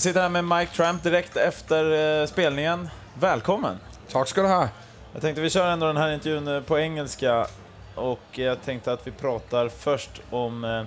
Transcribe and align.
Jag 0.00 0.02
sitter 0.02 0.20
här 0.20 0.28
med 0.28 0.44
Mike 0.44 0.76
Tramp 0.76 1.02
direkt 1.02 1.36
efter 1.36 2.20
eh, 2.20 2.26
spelningen. 2.26 2.88
Välkommen! 3.14 3.78
Tack 4.12 4.28
ska 4.28 4.42
du 4.42 4.48
ha. 4.48 4.68
Jag 5.12 5.22
tänkte 5.22 5.42
vi 5.42 5.50
kör 5.50 5.70
ändå 5.70 5.86
den 5.86 5.96
här 5.96 6.12
intervjun 6.12 6.48
eh, 6.48 6.60
på 6.62 6.78
engelska 6.78 7.46
och 7.94 8.20
jag 8.30 8.62
tänkte 8.62 8.92
att 8.92 9.06
vi 9.06 9.10
pratar 9.10 9.68
först 9.68 10.10
om 10.30 10.64
eh, 10.64 10.84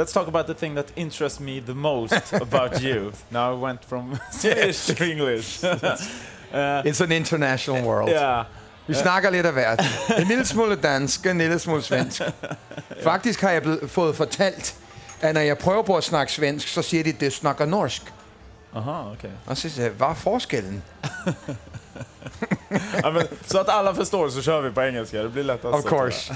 Let's 0.00 0.14
talk 0.14 0.28
about 0.28 0.46
the 0.46 0.54
thing 0.54 0.76
that 0.76 0.86
interests 0.94 1.40
me 1.40 1.62
the 1.66 1.74
most 1.74 2.32
about 2.32 2.82
you. 2.82 3.12
Now 3.28 3.58
I 3.58 3.62
went 3.64 3.84
from 3.84 4.16
Swedish 4.32 4.96
to 4.96 5.04
English. 5.04 5.64
uh, 5.64 5.70
It's 6.88 7.04
an 7.04 7.12
international 7.12 7.82
world. 7.82 8.10
yeah. 8.10 8.44
Vi 8.86 8.94
snakker 8.94 9.30
lidt 9.30 9.46
af 9.46 9.52
hvert. 9.52 9.84
En 10.18 10.26
lille 10.26 10.46
smule 10.46 10.76
dansk, 10.76 11.26
en 11.26 11.38
lille 11.38 11.58
smule 11.58 11.82
svensk. 11.82 12.22
Faktisk 13.02 13.40
har 13.40 13.50
jeg 13.50 13.62
blevet, 13.62 13.90
fået 13.90 14.16
fortalt, 14.16 14.74
at 15.20 15.34
når 15.34 15.40
jeg 15.40 15.58
prøver 15.58 15.82
på 15.82 15.96
at 15.96 16.04
snakke 16.04 16.32
svensk, 16.32 16.68
så 16.68 16.82
siger 16.82 17.04
de, 17.04 17.10
at 17.10 17.20
det 17.20 17.32
snakker 17.32 17.66
norsk. 17.66 18.12
Aha, 18.74 19.12
okej. 19.12 19.30
Og 19.46 19.56
så 19.56 19.68
siger 19.70 19.84
jeg, 19.84 19.92
hvad 19.92 20.08
er 20.08 20.14
forskellen? 20.14 20.82
Ja, 23.02 23.10
men, 23.10 23.22
så 23.46 23.58
att 23.58 23.68
alla 23.68 23.94
förstår 23.94 24.28
så 24.28 24.42
kör 24.42 24.60
vi 24.60 24.70
på 24.70 24.80
engelska, 24.80 25.22
det 25.22 25.28
blir 25.28 25.44
lättast. 25.44 25.74
Of 25.74 25.90
course. 25.90 26.32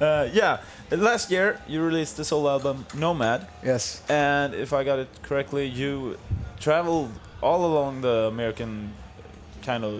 Uh, 0.00 0.36
yeah, 0.36 0.58
last 0.90 1.30
year 1.32 1.56
you 1.68 1.86
released 1.88 2.16
the 2.16 2.24
solo 2.24 2.48
album 2.50 2.84
Nomad, 2.94 3.40
Yes. 3.64 4.02
and 4.08 4.54
if 4.54 4.72
I 4.72 4.84
got 4.84 4.98
it 4.98 5.08
correctly, 5.28 5.64
you 5.66 6.14
traveled 6.60 7.08
all 7.42 7.64
along 7.64 8.02
the 8.02 8.26
American 8.28 8.90
kind 9.64 9.84
of 9.84 9.92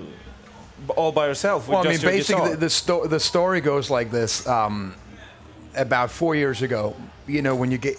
all 0.97 1.13
by 1.13 1.27
yourself 1.27 1.69
Well, 1.69 1.87
I 1.87 1.89
mean, 1.89 2.01
basically, 2.01 2.43
guitar. 2.45 2.57
the, 2.57 2.71
sto- 2.71 3.07
the 3.07 3.21
story 3.21 3.61
goes 3.61 3.91
like 3.91 4.11
this. 4.11 4.47
Um, 4.47 4.95
about 5.77 6.11
four 6.11 6.35
years 6.37 6.63
ago, 6.63 6.95
you 7.27 7.43
know, 7.43 7.55
when 7.55 7.71
you 7.71 7.79
get, 7.79 7.99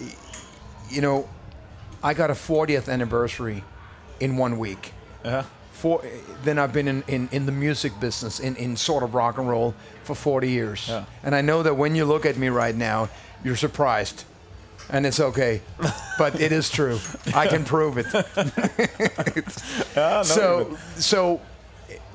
you 0.90 1.00
know, 1.00 1.24
I 2.02 2.14
got 2.14 2.30
a 2.30 2.34
40th 2.34 2.88
anniversary 2.88 3.64
in 4.20 4.36
one 4.36 4.58
week. 4.58 4.92
Yeah. 5.24 5.44
For, 5.72 6.02
then 6.44 6.58
I've 6.58 6.72
been 6.72 6.88
in, 6.88 7.02
in, 7.08 7.28
in 7.32 7.46
the 7.46 7.52
music 7.52 7.98
business, 8.00 8.38
in, 8.38 8.56
in 8.56 8.76
sort 8.76 9.02
of 9.02 9.14
rock 9.14 9.38
and 9.38 9.48
roll 9.48 9.74
for 10.04 10.14
40 10.14 10.50
years. 10.50 10.86
Yeah. 10.88 11.04
And 11.22 11.34
I 11.34 11.40
know 11.40 11.62
that 11.62 11.74
when 11.74 11.94
you 11.94 12.04
look 12.04 12.26
at 12.26 12.36
me 12.36 12.48
right 12.48 12.74
now, 12.74 13.08
you're 13.42 13.56
surprised. 13.56 14.24
And 14.90 15.06
it's 15.06 15.20
okay. 15.20 15.62
but 16.18 16.40
it 16.40 16.52
is 16.52 16.68
true. 16.68 16.98
I 17.34 17.46
can 17.46 17.64
prove 17.64 17.98
it. 17.98 18.06
Yeah, 19.96 20.22
so, 20.22 20.78
so 20.96 21.40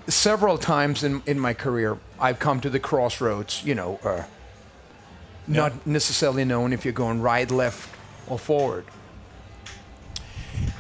several 0.08 0.58
times 0.58 1.04
in, 1.04 1.22
in 1.26 1.40
my 1.40 1.54
career, 1.54 1.98
I've 2.20 2.40
come 2.40 2.62
to 2.62 2.70
the 2.70 2.80
crossroads, 2.80 3.64
you 3.64 3.76
know, 3.76 4.00
uh, 4.04 4.24
not 5.48 5.86
necessarily 5.86 6.46
known 6.46 6.74
if 6.74 6.86
you're 6.86 6.94
going 6.94 7.22
right, 7.22 7.50
left, 7.50 7.90
or 8.28 8.40
forward. 8.40 8.86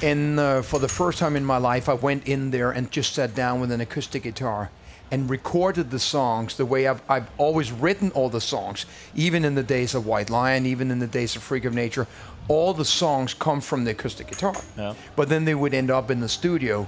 And 0.02 0.40
uh, 0.40 0.62
for 0.62 0.80
the 0.80 0.88
first 0.88 1.20
time 1.20 1.36
in 1.36 1.46
my 1.46 1.58
life, 1.58 1.88
I 1.88 1.94
went 1.94 2.28
in 2.28 2.52
there 2.52 2.72
and 2.72 2.92
just 2.92 3.14
sat 3.14 3.34
down 3.34 3.62
with 3.62 3.72
an 3.72 3.82
acoustic 3.82 4.24
guitar 4.24 4.70
and 5.12 5.30
recorded 5.30 5.92
the 5.92 6.00
songs 6.00 6.58
the 6.58 6.66
way 6.66 6.88
I've, 6.88 7.02
I've 7.10 7.30
always 7.38 7.72
written 7.72 8.12
all 8.12 8.30
the 8.30 8.42
songs, 8.42 8.86
even 9.16 9.46
in 9.46 9.56
the 9.56 9.64
days 9.64 9.96
of 9.96 10.06
White 10.06 10.30
Lion, 10.30 10.66
even 10.66 10.92
in 10.92 11.00
the 11.00 11.08
days 11.08 11.36
of 11.36 11.44
Freak 11.44 11.66
of 11.66 11.74
Nature. 11.74 12.08
All 12.48 12.74
the 12.74 12.86
songs 12.86 13.34
come 13.34 13.62
from 13.62 13.86
the 13.86 13.92
acoustic 13.92 14.28
guitar. 14.28 14.56
Yeah. 14.78 14.94
But 15.16 15.30
then 15.30 15.46
they 15.46 15.56
would 15.56 15.74
end 15.74 15.90
up 15.92 16.12
in 16.12 16.20
the 16.20 16.30
studio 16.30 16.88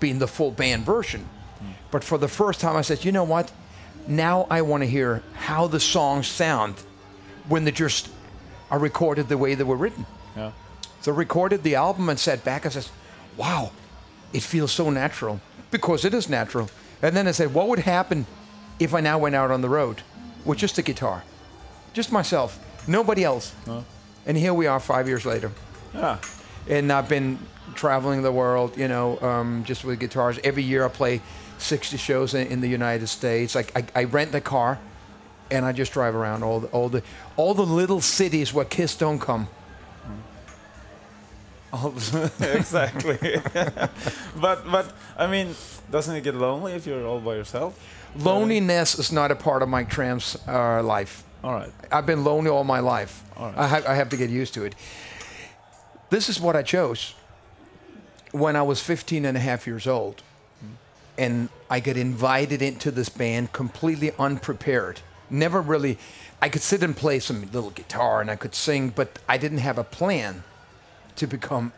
being 0.00 0.18
the 0.18 0.26
full 0.26 0.50
band 0.50 0.84
version. 0.84 1.28
But 1.90 2.02
for 2.02 2.18
the 2.18 2.28
first 2.28 2.60
time, 2.60 2.76
I 2.76 2.82
said, 2.82 3.04
you 3.04 3.12
know 3.12 3.24
what? 3.24 3.52
Now 4.08 4.46
I 4.50 4.62
want 4.62 4.82
to 4.82 4.88
hear 4.88 5.22
how 5.34 5.68
the 5.68 5.80
songs 5.80 6.26
sound 6.26 6.74
when 7.48 7.64
they 7.64 7.70
just 7.70 8.10
are 8.70 8.78
recorded 8.78 9.28
the 9.28 9.38
way 9.38 9.54
they 9.54 9.64
were 9.64 9.76
written. 9.76 10.04
yeah. 10.36 10.50
So 11.04 11.12
I 11.12 11.16
recorded 11.16 11.62
the 11.62 11.74
album 11.74 12.08
and 12.08 12.18
sat 12.18 12.44
back 12.44 12.64
and 12.64 12.72
said, 12.72 12.86
wow, 13.36 13.72
it 14.32 14.42
feels 14.42 14.72
so 14.72 14.88
natural 14.88 15.38
because 15.70 16.06
it 16.06 16.14
is 16.14 16.30
natural. 16.30 16.70
And 17.02 17.14
then 17.14 17.28
I 17.28 17.32
said, 17.32 17.52
what 17.52 17.68
would 17.68 17.80
happen 17.80 18.24
if 18.80 18.94
I 18.94 19.00
now 19.00 19.18
went 19.18 19.34
out 19.34 19.50
on 19.50 19.60
the 19.60 19.68
road 19.68 20.00
with 20.46 20.56
just 20.56 20.78
a 20.78 20.82
guitar? 20.82 21.22
Just 21.92 22.10
myself, 22.10 22.58
nobody 22.88 23.22
else. 23.22 23.54
And 24.24 24.34
here 24.34 24.54
we 24.54 24.66
are 24.66 24.80
five 24.80 25.06
years 25.06 25.26
later. 25.26 25.52
Yeah. 25.92 26.16
And 26.70 26.90
I've 26.90 27.10
been 27.10 27.38
traveling 27.74 28.22
the 28.22 28.32
world, 28.32 28.78
you 28.78 28.88
know, 28.88 29.20
um, 29.20 29.62
just 29.66 29.84
with 29.84 30.00
guitars. 30.00 30.38
Every 30.42 30.62
year 30.62 30.86
I 30.86 30.88
play 30.88 31.20
60 31.58 31.98
shows 31.98 32.32
in, 32.32 32.46
in 32.46 32.62
the 32.62 32.68
United 32.68 33.08
States. 33.08 33.54
Like 33.54 33.76
I, 33.76 33.84
I 33.94 34.04
rent 34.04 34.34
a 34.34 34.40
car 34.40 34.78
and 35.50 35.66
I 35.66 35.72
just 35.72 35.92
drive 35.92 36.14
around 36.14 36.42
all 36.42 36.60
the, 36.60 36.68
all 36.68 36.88
the 36.88 37.02
all 37.36 37.52
the 37.52 37.66
little 37.66 38.00
cities 38.00 38.54
where 38.54 38.64
Kiss 38.64 38.96
don't 38.96 39.18
come. 39.18 39.48
exactly. 42.40 43.18
but 44.40 44.70
but 44.70 44.92
I 45.16 45.26
mean, 45.26 45.54
doesn't 45.90 46.14
it 46.14 46.22
get 46.22 46.34
lonely 46.34 46.72
if 46.72 46.86
you're 46.86 47.06
all 47.06 47.20
by 47.20 47.34
yourself? 47.34 47.78
Loneliness 48.16 48.98
is 48.98 49.10
not 49.10 49.30
a 49.30 49.34
part 49.34 49.62
of 49.62 49.68
Mike 49.68 49.90
Tramp's 49.90 50.36
uh, 50.46 50.82
life. 50.82 51.24
All 51.42 51.52
right. 51.52 51.70
I've 51.90 52.06
been 52.06 52.24
lonely 52.24 52.48
all 52.48 52.64
my 52.64 52.80
life. 52.80 53.22
All 53.36 53.46
right. 53.46 53.58
I, 53.58 53.66
ha- 53.66 53.82
I 53.88 53.94
have 53.94 54.08
to 54.10 54.16
get 54.16 54.30
used 54.30 54.54
to 54.54 54.64
it. 54.64 54.74
This 56.10 56.28
is 56.28 56.40
what 56.40 56.54
I 56.54 56.62
chose 56.62 57.14
when 58.30 58.56
I 58.56 58.62
was 58.62 58.80
15 58.80 59.24
and 59.24 59.36
a 59.36 59.40
half 59.40 59.66
years 59.66 59.86
old. 59.86 60.22
And 61.18 61.48
I 61.68 61.80
get 61.80 61.96
invited 61.96 62.62
into 62.62 62.90
this 62.90 63.08
band 63.08 63.52
completely 63.52 64.12
unprepared. 64.18 65.00
Never 65.28 65.60
really, 65.60 65.98
I 66.40 66.48
could 66.48 66.62
sit 66.62 66.82
and 66.82 66.96
play 66.96 67.18
some 67.18 67.42
little 67.52 67.70
guitar 67.70 68.20
and 68.20 68.30
I 68.30 68.36
could 68.36 68.54
sing, 68.54 68.90
but 68.90 69.18
I 69.28 69.36
didn't 69.38 69.58
have 69.58 69.78
a 69.78 69.84
plan 69.84 70.44
to 71.16 71.26
become 71.26 71.72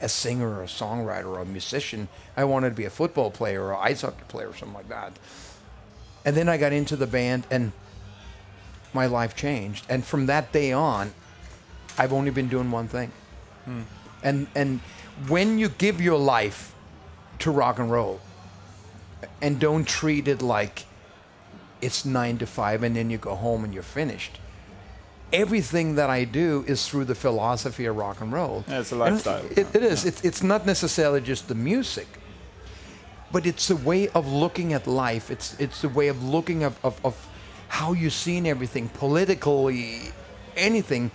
a 0.00 0.08
singer 0.08 0.58
or 0.58 0.62
a 0.62 0.66
songwriter 0.66 1.26
or 1.26 1.40
a 1.40 1.46
musician. 1.46 2.08
I 2.36 2.44
wanted 2.44 2.70
to 2.70 2.74
be 2.74 2.84
a 2.84 2.90
football 2.90 3.30
player 3.30 3.62
or 3.62 3.76
ice 3.76 4.02
hockey 4.02 4.24
player 4.28 4.48
or 4.48 4.54
something 4.54 4.76
like 4.76 4.88
that. 4.88 5.12
And 6.24 6.36
then 6.36 6.48
I 6.48 6.56
got 6.56 6.72
into 6.72 6.96
the 6.96 7.06
band 7.06 7.46
and 7.50 7.72
my 8.92 9.06
life 9.06 9.36
changed. 9.36 9.86
And 9.88 10.04
from 10.04 10.26
that 10.26 10.52
day 10.52 10.72
on, 10.72 11.12
I've 11.98 12.12
only 12.12 12.30
been 12.30 12.48
doing 12.48 12.70
one 12.70 12.88
thing. 12.88 13.12
Hmm. 13.64 13.82
And 14.22 14.46
and 14.54 14.80
when 15.28 15.58
you 15.58 15.68
give 15.68 16.00
your 16.00 16.18
life 16.18 16.74
to 17.40 17.50
rock 17.50 17.78
and 17.78 17.90
roll 17.90 18.20
and 19.40 19.58
don't 19.58 19.86
treat 19.86 20.28
it 20.28 20.42
like 20.42 20.86
it's 21.80 22.04
nine 22.04 22.38
to 22.38 22.46
five 22.46 22.82
and 22.82 22.96
then 22.96 23.10
you 23.10 23.18
go 23.18 23.34
home 23.34 23.64
and 23.64 23.74
you're 23.74 23.82
finished. 23.82 24.38
Everything 25.34 25.96
that 25.96 26.10
I 26.10 26.24
do 26.24 26.64
is 26.68 26.88
through 26.88 27.06
the 27.06 27.14
philosophy 27.14 27.86
of 27.86 27.96
rock 27.96 28.20
and 28.20 28.32
roll. 28.32 28.64
Yeah, 28.68 28.80
it's 28.80 28.92
a 28.92 28.96
lifestyle. 28.96 29.44
It, 29.50 29.66
it 29.74 29.82
is. 29.82 30.04
It's, 30.04 30.24
it's 30.24 30.42
not 30.42 30.64
necessarily 30.64 31.20
just 31.20 31.48
the 31.48 31.56
music, 31.56 32.06
but 33.32 33.44
it's 33.44 33.68
a 33.68 33.74
way 33.76 34.08
of 34.10 34.30
looking 34.30 34.72
at 34.72 34.86
life. 34.86 35.32
It's 35.32 35.58
it's 35.58 35.82
a 35.82 35.88
way 35.88 36.06
of 36.06 36.22
looking 36.22 36.62
of, 36.62 36.78
of, 36.84 37.04
of 37.04 37.14
how 37.68 37.92
you've 37.92 38.12
seen 38.12 38.46
everything 38.46 38.88
politically, 38.90 40.12
anything. 40.56 41.10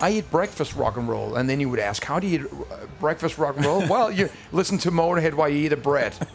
I 0.00 0.10
eat 0.10 0.28
breakfast 0.32 0.74
rock 0.74 0.96
and 0.96 1.08
roll, 1.08 1.36
and 1.36 1.48
then 1.48 1.60
you 1.60 1.70
would 1.70 1.78
ask, 1.78 2.02
"How 2.02 2.18
do 2.18 2.26
you 2.26 2.40
eat 2.40 2.46
uh, 2.52 2.86
breakfast 2.98 3.38
rock 3.38 3.56
and 3.56 3.64
roll?" 3.64 3.86
well, 3.94 4.10
you 4.10 4.28
listen 4.50 4.76
to 4.78 4.90
Motorhead 4.90 5.34
while 5.34 5.48
you 5.48 5.66
eat 5.66 5.72
a 5.72 5.76
bread. 5.76 6.12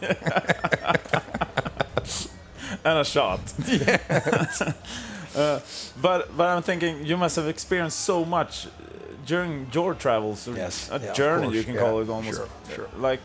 and 2.84 2.98
a 2.98 3.04
shot. 3.04 3.40
uh, 5.38 5.60
but 6.02 6.36
but 6.36 6.46
I'm 6.56 6.62
thinking 6.62 7.04
you 7.06 7.16
must 7.16 7.36
have 7.36 7.48
experienced 7.48 8.00
so 8.00 8.24
much 8.24 8.66
uh, 8.66 8.70
during 9.26 9.66
your 9.72 9.94
travels. 9.94 10.48
Yes. 10.48 10.90
a 10.90 10.98
Yeah, 10.98 11.12
journey 11.14 11.48
you 11.56 11.64
can 11.64 11.74
Yeah, 11.74 11.80
call 11.80 12.00
it 12.02 12.08
almost. 12.08 12.36
sure, 12.38 12.48
sure. 12.74 12.88
Like 12.96 13.20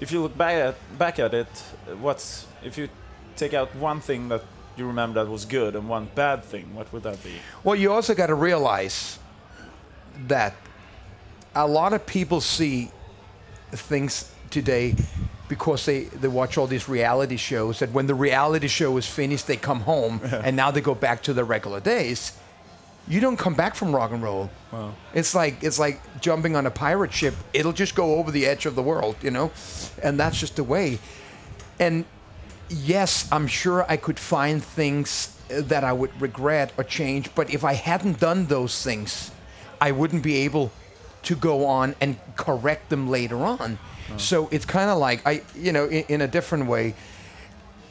if 0.00 0.12
you 0.12 0.22
look 0.22 0.36
back 0.36 0.54
at 0.54 0.74
back 0.98 1.18
at 1.18 1.34
it, 1.34 1.48
what's 2.00 2.46
if 2.64 2.76
you 2.78 2.88
take 3.36 3.54
out 3.54 3.68
one 3.76 4.00
thing 4.00 4.28
that 4.28 4.42
you 4.76 4.86
remember 4.86 5.24
that 5.24 5.30
was 5.30 5.44
good 5.44 5.74
and 5.76 5.88
one 5.90 6.06
bad 6.14 6.44
thing, 6.44 6.74
what 6.74 6.92
would 6.92 7.02
that 7.02 7.22
be? 7.22 7.34
Well, 7.64 7.76
you 7.76 7.92
also 7.92 8.14
got 8.14 8.28
to 8.28 8.34
realize 8.34 9.18
that 10.28 10.54
a 11.54 11.66
lot 11.66 11.92
of 11.92 12.06
people 12.06 12.40
see 12.40 12.90
things 13.72 14.32
today 14.50 14.94
because 15.52 15.84
they, 15.84 16.04
they 16.04 16.28
watch 16.28 16.56
all 16.56 16.66
these 16.66 16.88
reality 16.88 17.36
shows 17.36 17.80
that 17.80 17.92
when 17.92 18.06
the 18.06 18.14
reality 18.14 18.68
show 18.68 18.96
is 18.96 19.06
finished, 19.06 19.46
they 19.46 19.58
come 19.58 19.80
home 19.80 20.18
and 20.46 20.56
now 20.56 20.70
they 20.70 20.80
go 20.80 20.94
back 20.94 21.22
to 21.22 21.34
their 21.34 21.44
regular 21.44 21.78
days. 21.78 22.32
You 23.06 23.20
don't 23.20 23.36
come 23.36 23.52
back 23.52 23.74
from 23.74 23.94
rock 23.94 24.12
and 24.12 24.22
roll. 24.22 24.50
Wow. 24.72 24.94
It's 25.12 25.34
like 25.34 25.62
it's 25.62 25.78
like 25.78 26.00
jumping 26.22 26.56
on 26.56 26.64
a 26.64 26.70
pirate 26.70 27.12
ship. 27.12 27.34
It'll 27.52 27.74
just 27.74 27.94
go 27.94 28.14
over 28.14 28.30
the 28.30 28.46
edge 28.46 28.64
of 28.64 28.74
the 28.74 28.82
world, 28.82 29.16
you 29.20 29.30
know, 29.30 29.50
and 30.02 30.18
that's 30.18 30.40
just 30.40 30.56
the 30.56 30.64
way. 30.64 30.98
And 31.78 32.06
yes, 32.70 33.28
I'm 33.30 33.46
sure 33.46 33.84
I 33.90 33.98
could 33.98 34.18
find 34.18 34.64
things 34.64 35.36
uh, 35.50 35.60
that 35.72 35.84
I 35.84 35.92
would 35.92 36.18
regret 36.18 36.72
or 36.78 36.84
change, 36.84 37.28
but 37.34 37.52
if 37.52 37.62
I 37.62 37.74
hadn't 37.74 38.20
done 38.20 38.46
those 38.46 38.82
things, 38.82 39.30
I 39.82 39.92
wouldn't 39.92 40.22
be 40.22 40.36
able 40.46 40.72
to 41.24 41.36
go 41.36 41.66
on 41.66 41.94
and 42.00 42.16
correct 42.36 42.88
them 42.88 43.10
later 43.10 43.44
on. 43.44 43.78
Uh-huh. 44.12 44.18
So 44.18 44.48
it's 44.50 44.64
kind 44.64 44.90
of 44.90 44.98
like 44.98 45.26
I, 45.26 45.42
you 45.54 45.72
know, 45.72 45.86
in, 45.86 46.04
in 46.08 46.20
a 46.20 46.28
different 46.28 46.66
way. 46.66 46.94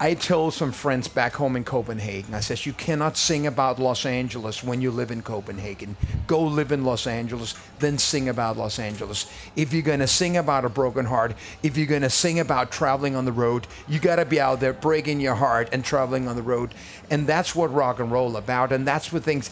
I 0.01 0.15
told 0.15 0.55
some 0.55 0.71
friends 0.71 1.07
back 1.07 1.33
home 1.33 1.55
in 1.55 1.63
Copenhagen, 1.63 2.33
I 2.33 2.39
says, 2.39 2.65
you 2.65 2.73
cannot 2.73 3.17
sing 3.17 3.45
about 3.45 3.77
Los 3.77 4.03
Angeles 4.03 4.63
when 4.63 4.81
you 4.81 4.89
live 4.89 5.11
in 5.11 5.21
Copenhagen. 5.21 5.95
Go 6.25 6.41
live 6.41 6.71
in 6.71 6.83
Los 6.83 7.05
Angeles, 7.05 7.53
then 7.77 7.99
sing 7.99 8.27
about 8.27 8.57
Los 8.57 8.79
Angeles. 8.79 9.31
If 9.55 9.73
you're 9.73 9.83
going 9.83 9.99
to 9.99 10.07
sing 10.07 10.37
about 10.37 10.65
a 10.65 10.69
broken 10.69 11.05
heart, 11.05 11.35
if 11.61 11.77
you're 11.77 11.85
going 11.85 12.01
to 12.01 12.09
sing 12.09 12.39
about 12.39 12.71
traveling 12.71 13.15
on 13.15 13.25
the 13.25 13.31
road, 13.31 13.67
you 13.87 13.99
got 13.99 14.15
to 14.15 14.25
be 14.25 14.41
out 14.41 14.59
there 14.59 14.73
breaking 14.73 15.19
your 15.19 15.35
heart 15.35 15.69
and 15.71 15.85
traveling 15.85 16.27
on 16.27 16.35
the 16.35 16.41
road. 16.41 16.73
And 17.11 17.27
that's 17.27 17.53
what 17.53 17.71
rock 17.71 17.99
and 17.99 18.11
roll 18.11 18.37
about. 18.37 18.71
And 18.71 18.87
that's 18.87 19.13
what 19.13 19.23
things. 19.23 19.51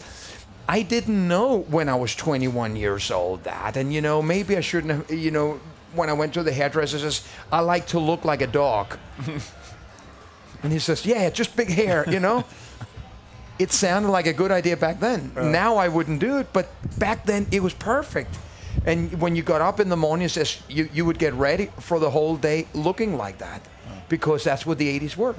I 0.68 0.82
didn't 0.82 1.28
know 1.28 1.58
when 1.58 1.88
I 1.88 1.94
was 1.94 2.16
21 2.16 2.74
years 2.74 3.12
old 3.12 3.44
that. 3.44 3.76
And, 3.76 3.94
you 3.94 4.00
know, 4.00 4.20
maybe 4.20 4.56
I 4.56 4.62
shouldn't 4.62 5.08
have, 5.08 5.16
you 5.16 5.30
know, 5.30 5.60
when 5.94 6.08
I 6.08 6.12
went 6.12 6.34
to 6.34 6.42
the 6.42 6.52
hairdresser, 6.52 6.98
says, 6.98 7.26
I 7.50 7.60
like 7.60 7.86
to 7.88 7.98
look 7.98 8.24
like 8.24 8.42
a 8.42 8.46
dog. 8.46 8.98
And 10.62 10.72
he 10.72 10.78
says, 10.78 11.06
Yeah, 11.06 11.30
just 11.30 11.56
big 11.56 11.68
hair, 11.68 12.04
you 12.08 12.20
know? 12.20 12.44
it 13.58 13.72
sounded 13.72 14.08
like 14.08 14.26
a 14.26 14.32
good 14.32 14.50
idea 14.50 14.76
back 14.76 15.00
then. 15.00 15.32
Uh. 15.36 15.44
Now 15.48 15.76
I 15.76 15.88
wouldn't 15.88 16.20
do 16.20 16.38
it, 16.38 16.52
but 16.52 16.68
back 16.98 17.24
then 17.26 17.46
it 17.50 17.62
was 17.62 17.74
perfect. 17.74 18.38
And 18.86 19.20
when 19.20 19.36
you 19.36 19.42
got 19.42 19.60
up 19.60 19.80
in 19.80 19.88
the 19.88 19.96
morning, 19.96 20.26
it 20.26 20.30
says 20.30 20.62
you, 20.68 20.88
you 20.92 21.04
would 21.04 21.18
get 21.18 21.34
ready 21.34 21.70
for 21.80 21.98
the 21.98 22.10
whole 22.10 22.36
day 22.36 22.66
looking 22.72 23.16
like 23.16 23.38
that 23.38 23.62
uh. 23.88 23.94
because 24.08 24.44
that's 24.44 24.64
what 24.64 24.78
the 24.78 25.00
80s 25.00 25.16
were. 25.16 25.34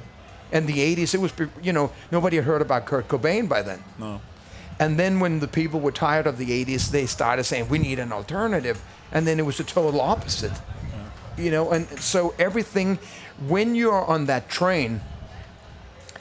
And 0.52 0.68
the 0.68 0.96
80s, 0.96 1.14
it 1.14 1.20
was, 1.20 1.32
you 1.64 1.72
know, 1.72 1.92
nobody 2.12 2.36
had 2.36 2.46
heard 2.46 2.62
about 2.62 2.86
Kurt 2.86 3.08
Cobain 3.08 3.48
by 3.48 3.62
then. 3.62 3.82
No. 3.98 4.20
And 4.80 5.00
then 5.00 5.20
when 5.20 5.40
the 5.40 5.48
people 5.48 5.80
were 5.80 5.92
tired 5.92 6.28
of 6.28 6.38
the 6.38 6.66
80s, 6.66 6.90
they 6.90 7.06
started 7.06 7.46
saying, 7.46 7.70
we 7.70 7.78
need 7.78 8.00
an 8.00 8.12
alternative. 8.12 8.82
And 9.12 9.28
then 9.28 9.40
it 9.40 9.46
was 9.46 9.58
the 9.58 9.64
total 9.64 10.02
opposite. 10.02 10.54
You 11.38 11.52
know, 11.52 11.72
and 11.72 11.88
so 12.00 12.34
everything, 12.38 13.00
when 13.48 13.76
you're 13.76 14.06
on 14.06 14.26
that 14.26 14.50
train 14.50 15.02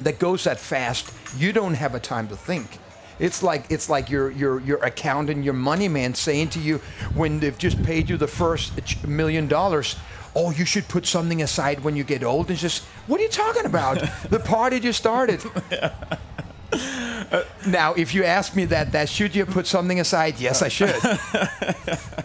that 0.00 0.18
goes 0.18 0.44
that 0.44 0.58
fast, 0.58 1.12
you 1.36 1.52
don't 1.52 1.74
have 1.74 1.94
a 1.94 2.00
time 2.00 2.28
to 2.28 2.36
think. 2.36 2.78
It's 3.18 3.42
like 3.42 3.66
it's 3.70 3.90
like 3.90 4.08
your 4.08 4.30
your 4.30 4.60
your 4.60 4.78
accountant, 4.78 5.44
your 5.44 5.52
money 5.52 5.88
man 5.88 6.14
saying 6.14 6.48
to 6.50 6.58
you 6.58 6.78
when 7.14 7.40
they've 7.40 7.58
just 7.58 7.82
paid 7.82 8.08
you 8.08 8.16
the 8.16 8.26
first 8.26 8.72
million 9.06 9.46
dollars, 9.46 9.96
oh, 10.34 10.50
you 10.50 10.64
should 10.64 10.86
put 10.88 11.06
something 11.06 11.42
aside 11.42 11.80
when 11.80 11.96
you 11.96 12.04
get 12.04 12.22
old. 12.22 12.46
And 12.46 12.52
it's 12.52 12.62
just, 12.62 12.84
what 13.06 13.20
are 13.20 13.22
you 13.22 13.28
talking 13.28 13.66
about? 13.66 13.98
the 14.30 14.40
party 14.40 14.80
just 14.80 14.98
started. 14.98 15.42
now, 17.66 17.94
if 17.94 18.14
you 18.14 18.24
ask 18.24 18.54
me 18.54 18.64
that, 18.66 18.92
that 18.92 19.08
should 19.08 19.34
you 19.34 19.46
put 19.46 19.66
something 19.66 20.00
aside? 20.00 20.38
Yes, 20.38 20.62
I 20.62 20.68
should. 20.68 20.94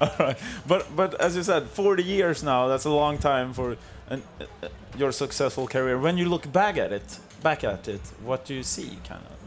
But 0.66 0.96
but 0.96 1.20
as 1.20 1.36
you 1.36 1.42
said, 1.42 1.68
40 1.68 2.02
years 2.02 2.42
now. 2.42 2.68
That's 2.68 2.84
a 2.84 2.90
long 2.90 3.18
time 3.18 3.52
for 3.52 3.76
an, 4.08 4.22
uh, 4.40 4.68
your 4.96 5.12
successful 5.12 5.66
career. 5.66 5.98
When 5.98 6.16
you 6.18 6.28
look 6.28 6.50
back 6.52 6.76
at 6.76 6.92
it, 6.92 7.18
back 7.42 7.64
at 7.64 7.88
it, 7.88 8.00
what 8.22 8.44
do 8.44 8.54
you 8.54 8.62
see? 8.62 8.98
Kind 9.04 9.22
of 9.24 9.38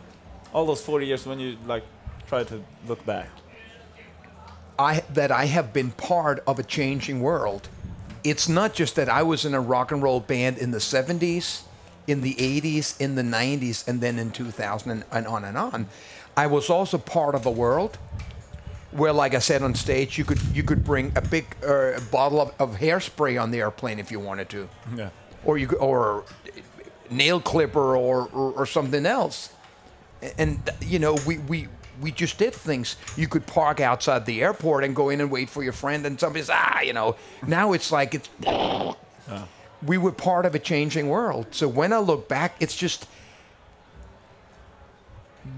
all 0.54 0.66
those 0.66 0.82
40 0.82 1.06
years 1.06 1.26
when 1.26 1.40
you 1.40 1.58
like 1.66 1.84
try 2.28 2.44
to 2.44 2.62
look 2.88 3.06
back. 3.06 3.30
I 4.78 5.02
that 5.14 5.32
I 5.32 5.46
have 5.46 5.74
been 5.74 5.92
part 5.92 6.44
of 6.46 6.60
a 6.60 6.64
changing 6.64 7.22
world. 7.22 7.70
It's 8.24 8.48
not 8.48 8.74
just 8.74 8.96
that 8.96 9.10
I 9.10 9.24
was 9.24 9.46
in 9.46 9.54
a 9.54 9.62
rock 9.62 9.92
and 9.92 10.04
roll 10.04 10.20
band 10.20 10.60
in 10.60 10.72
the 10.72 10.78
70s, 10.78 11.64
in 12.06 12.22
the 12.22 12.36
80s, 12.36 13.00
in 13.02 13.16
the 13.16 13.24
90s, 13.24 13.88
and 13.88 14.00
then 14.00 14.20
in 14.20 14.30
2000 14.32 14.92
and, 14.92 15.04
and 15.12 15.26
on 15.26 15.44
and 15.44 15.58
on. 15.58 15.88
I 16.38 16.46
was 16.48 16.70
also 16.70 16.98
part 17.00 17.34
of 17.34 17.46
a 17.48 17.52
world 17.52 17.98
where, 18.92 19.14
like 19.14 19.34
I 19.34 19.40
said 19.40 19.62
on 19.64 19.74
stage, 19.76 20.18
you 20.18 20.26
could 20.26 20.42
you 20.54 20.64
could 20.64 20.84
bring 20.84 21.12
a 21.16 21.22
big 21.22 21.46
uh, 21.66 22.00
bottle 22.12 22.42
of, 22.42 22.54
of 22.60 22.76
hairspray 22.78 23.42
on 23.42 23.52
the 23.52 23.60
airplane 23.60 24.00
if 24.00 24.12
you 24.12 24.20
wanted 24.20 24.50
to, 24.50 24.68
Yeah. 24.96 25.10
or 25.46 25.58
you 25.58 25.68
could, 25.68 25.80
or 25.80 26.24
nail 27.10 27.40
clipper 27.42 27.96
or, 27.96 28.30
or, 28.34 28.52
or 28.54 28.66
something 28.66 29.06
else. 29.06 29.50
And 30.38 30.60
you 30.82 31.00
know, 31.00 31.18
we, 31.26 31.38
we 31.40 31.68
we 32.02 32.12
just 32.12 32.38
did 32.38 32.54
things. 32.54 32.96
You 33.16 33.28
could 33.28 33.46
park 33.46 33.80
outside 33.80 34.26
the 34.26 34.42
airport 34.42 34.84
and 34.84 34.96
go 34.96 35.10
in 35.10 35.22
and 35.22 35.32
wait 35.32 35.50
for 35.50 35.64
your 35.64 35.74
friend, 35.74 36.06
and 36.06 36.20
somebody's 36.20 36.50
ah, 36.52 36.82
you 36.82 36.94
know. 36.94 37.16
Now 37.48 37.74
it's 37.74 37.92
like 37.92 38.14
it's. 38.16 38.30
We 39.84 39.98
were 39.98 40.12
part 40.12 40.46
of 40.46 40.54
a 40.54 40.60
changing 40.60 41.10
world. 41.10 41.48
So 41.52 41.68
when 41.68 41.92
I 41.92 41.98
look 41.98 42.28
back, 42.28 42.56
it's 42.60 42.76
just 42.76 43.08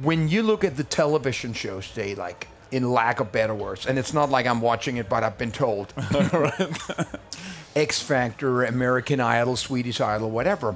when 0.02 0.30
you 0.30 0.44
look 0.44 0.64
at 0.64 0.78
the 0.78 0.84
television 0.84 1.52
shows 1.54 1.90
today, 1.90 2.16
like 2.16 2.48
in 2.74 2.92
lack 2.92 3.20
of 3.20 3.32
better 3.32 3.54
words, 3.54 3.86
and 3.86 4.00
it's 4.00 4.14
not 4.14 4.32
like 4.32 4.48
I'm 4.48 4.60
watching 4.60 4.98
it, 4.98 5.08
but 5.08 5.24
I've 5.24 5.38
been 5.38 5.52
told. 5.52 5.94
X 7.76 8.02
Factor, 8.02 8.64
American 8.64 9.20
Idol, 9.20 9.56
Swedish 9.56 10.02
Idol, 10.02 10.32
whatever. 10.32 10.76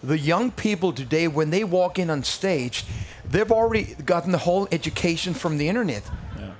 The 0.00 0.16
young 0.16 0.52
people 0.52 0.92
today, 0.92 1.26
when 1.26 1.50
they 1.50 1.64
walk 1.64 1.98
in 1.98 2.08
on 2.08 2.22
stage, 2.22 2.84
they've 3.28 3.50
already 3.50 3.96
gotten 4.06 4.30
the 4.30 4.38
whole 4.38 4.68
education 4.70 5.34
from 5.34 5.58
the 5.58 5.68
internet. 5.68 6.04
Yeah. 6.38 6.52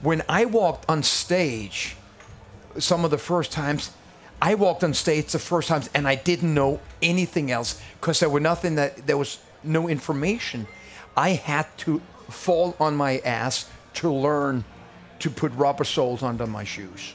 When 0.00 0.22
I 0.30 0.46
walked 0.46 0.88
on 0.88 1.02
stage, 1.02 1.94
some 2.78 3.04
of 3.04 3.10
the 3.10 3.18
first 3.18 3.52
times, 3.52 3.90
I 4.40 4.54
walked 4.54 4.82
on 4.82 4.94
stage 4.94 5.32
the 5.32 5.38
first 5.38 5.68
times 5.68 5.90
and 5.92 6.08
I 6.08 6.14
didn't 6.14 6.54
know 6.54 6.80
anything 7.02 7.50
else 7.50 7.78
because 8.00 8.20
there 8.20 8.30
were 8.30 8.40
nothing 8.40 8.76
that 8.76 9.06
there 9.06 9.18
was 9.18 9.38
no 9.62 9.88
information. 9.88 10.66
I 11.14 11.30
had 11.30 11.66
to 11.78 12.00
fall 12.30 12.74
on 12.80 12.96
my 12.96 13.18
ass 13.18 13.68
to 13.94 14.12
learn 14.12 14.64
to 15.18 15.30
put 15.30 15.52
rubber 15.52 15.84
soles 15.84 16.22
under 16.22 16.46
my 16.46 16.64
shoes 16.64 17.14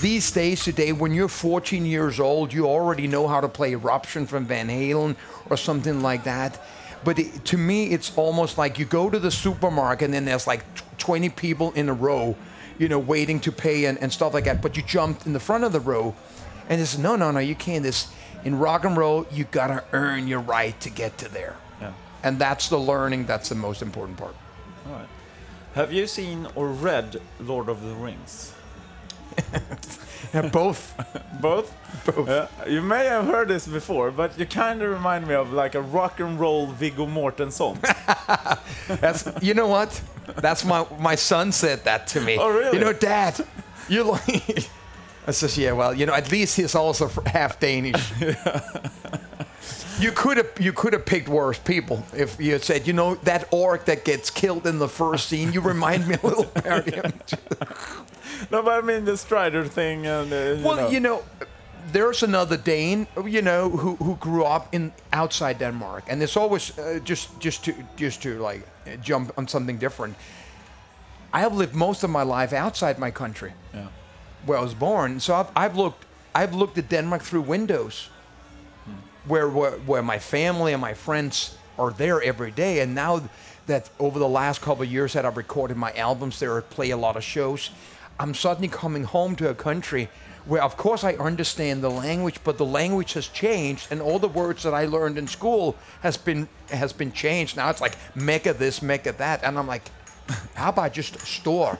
these 0.00 0.30
days 0.30 0.64
today, 0.64 0.92
when 0.92 1.12
you're 1.12 1.28
14 1.28 1.86
years 1.86 2.20
old, 2.20 2.52
you 2.52 2.66
already 2.66 3.06
know 3.06 3.26
how 3.26 3.40
to 3.40 3.48
play 3.48 3.72
Eruption 3.72 4.26
from 4.26 4.44
Van 4.46 4.68
Halen 4.68 5.16
or 5.50 5.56
something 5.56 6.02
like 6.02 6.24
that. 6.24 6.60
But 7.04 7.18
it, 7.18 7.44
to 7.46 7.58
me, 7.58 7.86
it's 7.86 8.16
almost 8.16 8.58
like 8.58 8.78
you 8.78 8.84
go 8.84 9.10
to 9.10 9.18
the 9.18 9.30
supermarket 9.30 10.06
and 10.06 10.14
then 10.14 10.24
there's 10.24 10.46
like 10.46 10.62
tw- 10.74 10.98
20 10.98 11.28
people 11.30 11.72
in 11.72 11.88
a 11.88 11.92
row, 11.92 12.36
you 12.78 12.88
know, 12.88 12.98
waiting 12.98 13.40
to 13.40 13.52
pay 13.52 13.86
and, 13.86 13.98
and 13.98 14.12
stuff 14.12 14.34
like 14.34 14.44
that. 14.44 14.62
But 14.62 14.76
you 14.76 14.82
jumped 14.82 15.26
in 15.26 15.32
the 15.32 15.40
front 15.40 15.64
of 15.64 15.72
the 15.72 15.80
row, 15.80 16.14
and 16.68 16.80
it's 16.80 16.96
no, 16.96 17.16
no, 17.16 17.30
no, 17.30 17.40
you 17.40 17.54
can't. 17.56 17.82
This 17.82 18.08
in 18.44 18.58
rock 18.58 18.84
and 18.84 18.96
roll, 18.96 19.26
you 19.32 19.44
gotta 19.44 19.84
earn 19.92 20.28
your 20.28 20.40
right 20.40 20.78
to 20.80 20.90
get 20.90 21.18
to 21.18 21.28
there, 21.28 21.56
Yeah. 21.80 21.92
and 22.22 22.38
that's 22.38 22.68
the 22.68 22.78
learning. 22.78 23.26
That's 23.26 23.48
the 23.48 23.54
most 23.56 23.82
important 23.82 24.18
part. 24.18 24.36
All 24.86 24.92
right. 24.92 25.08
Have 25.74 25.92
you 25.92 26.06
seen 26.06 26.46
or 26.54 26.68
read 26.68 27.20
Lord 27.40 27.68
of 27.68 27.82
the 27.82 27.94
Rings? 27.94 28.54
both. 30.52 30.94
Both? 31.40 31.74
Both. 32.04 32.28
Yeah. 32.28 32.48
You 32.66 32.80
may 32.80 33.06
have 33.06 33.26
heard 33.26 33.48
this 33.48 33.66
before, 33.66 34.10
but 34.10 34.38
you 34.38 34.46
kind 34.46 34.80
of 34.82 34.90
remind 34.90 35.26
me 35.26 35.34
of 35.34 35.52
like 35.52 35.74
a 35.74 35.80
rock 35.80 36.20
and 36.20 36.38
roll 36.38 36.66
Viggo 36.66 37.06
Mortensen. 37.06 37.78
That's 39.00 39.28
you 39.42 39.54
know 39.54 39.66
what? 39.66 40.00
That's 40.36 40.64
my 40.64 40.86
my 40.98 41.16
son 41.16 41.52
said 41.52 41.84
that 41.84 42.06
to 42.08 42.20
me. 42.20 42.38
Oh, 42.38 42.48
really? 42.48 42.78
You 42.78 42.84
know, 42.84 42.92
Dad, 42.92 43.44
you 43.88 44.04
like. 44.04 44.70
I 45.26 45.30
says, 45.30 45.56
yeah. 45.56 45.72
Well, 45.72 45.94
you 45.94 46.06
know, 46.06 46.14
at 46.14 46.32
least 46.32 46.56
he's 46.56 46.74
also 46.74 47.08
half 47.26 47.60
Danish. 47.60 48.12
You 50.02 50.12
could 50.12 50.36
have 50.36 50.50
you 50.60 50.72
could 50.72 50.92
have 50.92 51.04
picked 51.04 51.28
worse 51.28 51.58
people 51.60 51.96
if 52.16 52.40
you 52.40 52.52
had 52.52 52.62
said, 52.64 52.86
you 52.86 52.92
know, 52.92 53.14
that 53.24 53.44
orc 53.50 53.84
that 53.84 54.04
gets 54.04 54.30
killed 54.30 54.66
in 54.66 54.78
the 54.78 54.88
first 54.88 55.28
scene. 55.28 55.52
You 55.54 55.60
remind 55.62 56.06
me 56.08 56.14
a 56.22 56.26
little 56.26 56.50
about 56.56 56.84
him. 56.94 57.12
no, 58.50 58.62
but 58.62 58.72
I 58.84 58.86
mean 58.86 59.04
the 59.04 59.16
Strider 59.16 59.64
thing 59.68 60.06
and 60.06 60.32
uh, 60.32 60.36
you 60.36 60.64
Well, 60.66 60.76
know. 60.76 60.88
you 60.90 61.00
know, 61.00 61.22
there's 61.92 62.22
another 62.22 62.56
Dane, 62.56 63.06
you 63.24 63.42
know, 63.42 63.70
who, 63.70 63.96
who 64.04 64.16
grew 64.16 64.44
up 64.44 64.66
in 64.74 64.92
outside 65.12 65.58
Denmark, 65.58 66.04
and 66.08 66.22
it's 66.22 66.36
always 66.36 66.78
uh, 66.78 66.98
just 67.04 67.28
just 67.44 67.64
to 67.64 67.72
just 67.96 68.22
to 68.22 68.38
like 68.52 68.62
jump 69.08 69.30
on 69.36 69.48
something 69.48 69.78
different. 69.80 70.14
I 71.34 71.40
have 71.40 71.54
lived 71.58 71.74
most 71.74 72.04
of 72.04 72.10
my 72.10 72.22
life 72.24 72.52
outside 72.66 72.98
my 72.98 73.10
country, 73.12 73.52
Yeah. 73.74 73.86
where 74.46 74.58
I 74.58 74.62
was 74.62 74.74
born. 74.74 75.20
So 75.20 75.34
I've, 75.34 75.50
I've 75.64 75.76
looked 75.76 76.04
I've 76.42 76.54
looked 76.56 76.78
at 76.78 76.88
Denmark 76.90 77.22
through 77.22 77.44
windows, 77.50 78.10
where, 79.26 79.48
where 79.48 79.72
where 79.72 80.02
my 80.02 80.18
family 80.18 80.72
and 80.72 80.80
my 80.80 80.94
friends 80.94 81.56
are 81.78 81.90
there 81.90 82.22
every 82.22 82.50
day. 82.50 82.80
And 82.80 82.94
now 82.94 83.22
that 83.66 83.90
over 83.98 84.18
the 84.18 84.28
last 84.28 84.60
couple 84.60 84.82
of 84.82 84.92
years 84.92 85.12
that 85.12 85.24
I've 85.24 85.36
recorded 85.36 85.76
my 85.76 85.92
albums 85.92 86.38
there, 86.38 86.60
play 86.60 86.90
a 86.90 86.96
lot 86.96 87.16
of 87.16 87.24
shows, 87.24 87.70
I'm 88.18 88.34
suddenly 88.34 88.68
coming 88.68 89.04
home 89.04 89.36
to 89.36 89.48
a 89.48 89.54
country 89.54 90.08
where, 90.44 90.62
of 90.62 90.76
course, 90.76 91.04
I 91.04 91.14
understand 91.14 91.82
the 91.82 91.90
language, 91.90 92.40
but 92.42 92.58
the 92.58 92.64
language 92.64 93.12
has 93.12 93.28
changed, 93.28 93.92
and 93.92 94.02
all 94.02 94.18
the 94.18 94.28
words 94.28 94.64
that 94.64 94.74
I 94.74 94.86
learned 94.86 95.16
in 95.16 95.28
school 95.28 95.76
has 96.00 96.16
been 96.16 96.48
has 96.70 96.92
been 96.92 97.12
changed. 97.12 97.56
Now 97.56 97.70
it's 97.70 97.80
like 97.80 97.96
mecca 98.16 98.52
this, 98.52 98.82
mecca 98.82 99.12
that, 99.12 99.44
and 99.44 99.56
I'm 99.56 99.68
like, 99.68 99.88
how 100.54 100.70
about 100.70 100.92
just 100.92 101.20
store? 101.20 101.78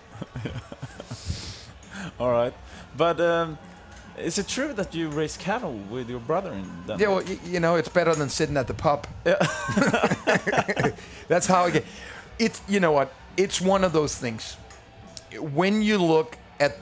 All 2.21 2.31
right. 2.31 2.55
But 2.97 3.21
um, 3.21 3.59
is 4.19 4.39
it 4.39 4.49
true 4.49 4.73
that 4.75 4.95
you 4.95 5.09
raise 5.09 5.37
cattle 5.37 5.75
with 5.91 6.09
your 6.11 6.21
brother 6.21 6.53
in 6.53 6.65
Denmark? 6.87 7.01
Yeah, 7.01 7.09
well, 7.09 7.23
you 7.53 7.61
know, 7.61 7.77
it's 7.77 7.89
better 7.89 8.15
than 8.15 8.29
sitting 8.29 8.57
at 8.57 8.67
the 8.67 8.75
pub. 8.75 9.07
Yeah. 9.25 9.37
That's 11.29 11.47
how 11.47 11.65
I 11.67 11.71
get. 11.71 11.85
It's 12.39 12.61
you 12.69 12.81
know 12.81 12.93
what? 12.93 13.13
It's 13.37 13.61
one 13.61 13.85
of 13.87 13.93
those 13.93 14.17
things. 14.21 14.57
When 15.55 15.83
you 15.83 15.99
look 15.99 16.37
at 16.61 16.73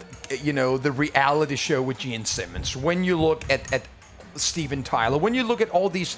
you 0.45 0.53
know 0.53 0.79
the 0.79 0.91
reality 0.93 1.57
show 1.57 1.83
with 1.83 1.99
Gene 1.99 2.25
Simmons, 2.25 2.77
when 2.77 3.05
you 3.05 3.17
look 3.21 3.45
at 3.51 3.73
at 3.73 3.83
Steven 4.37 4.83
Tyler, 4.83 5.19
when 5.19 5.35
you 5.35 5.45
look 5.47 5.61
at 5.61 5.71
all 5.71 5.89
these 5.91 6.17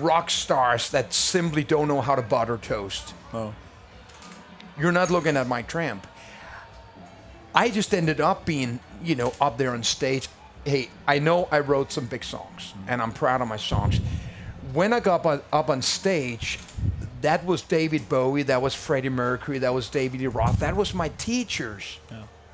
rock 0.00 0.30
stars 0.30 0.90
that 0.90 1.12
simply 1.12 1.64
don't 1.64 1.86
know 1.88 2.00
how 2.00 2.14
to 2.16 2.22
butter 2.22 2.56
toast, 2.58 3.14
Oh. 3.32 3.52
you're 4.78 4.92
not 4.92 5.10
looking 5.10 5.36
at 5.36 5.46
Mike 5.46 5.68
Tramp. 5.68 6.06
I 7.54 7.68
just 7.68 7.92
ended 7.94 8.20
up 8.20 8.44
being, 8.46 8.78
you 9.04 9.14
know, 9.14 9.32
up 9.40 9.58
there 9.58 9.70
on 9.70 9.82
stage. 9.82 10.28
Hey, 10.64 10.90
I 11.06 11.18
know 11.18 11.48
I 11.50 11.60
wrote 11.60 11.92
some 11.92 12.06
big 12.06 12.24
songs, 12.24 12.62
mm-hmm. 12.62 12.88
and 12.88 13.02
I'm 13.02 13.12
proud 13.12 13.40
of 13.40 13.48
my 13.48 13.56
songs. 13.56 14.00
When 14.72 14.92
I 14.92 15.00
got 15.00 15.26
up, 15.26 15.44
up 15.52 15.70
on 15.70 15.82
stage, 15.82 16.58
that 17.20 17.44
was 17.44 17.62
David 17.62 18.08
Bowie, 18.08 18.44
that 18.44 18.62
was 18.62 18.74
Freddie 18.74 19.08
Mercury, 19.08 19.58
that 19.58 19.74
was 19.74 19.88
David 19.88 20.20
Lee 20.20 20.26
Roth, 20.28 20.58
that 20.60 20.76
was 20.76 20.94
my 20.94 21.08
teachers. 21.18 21.98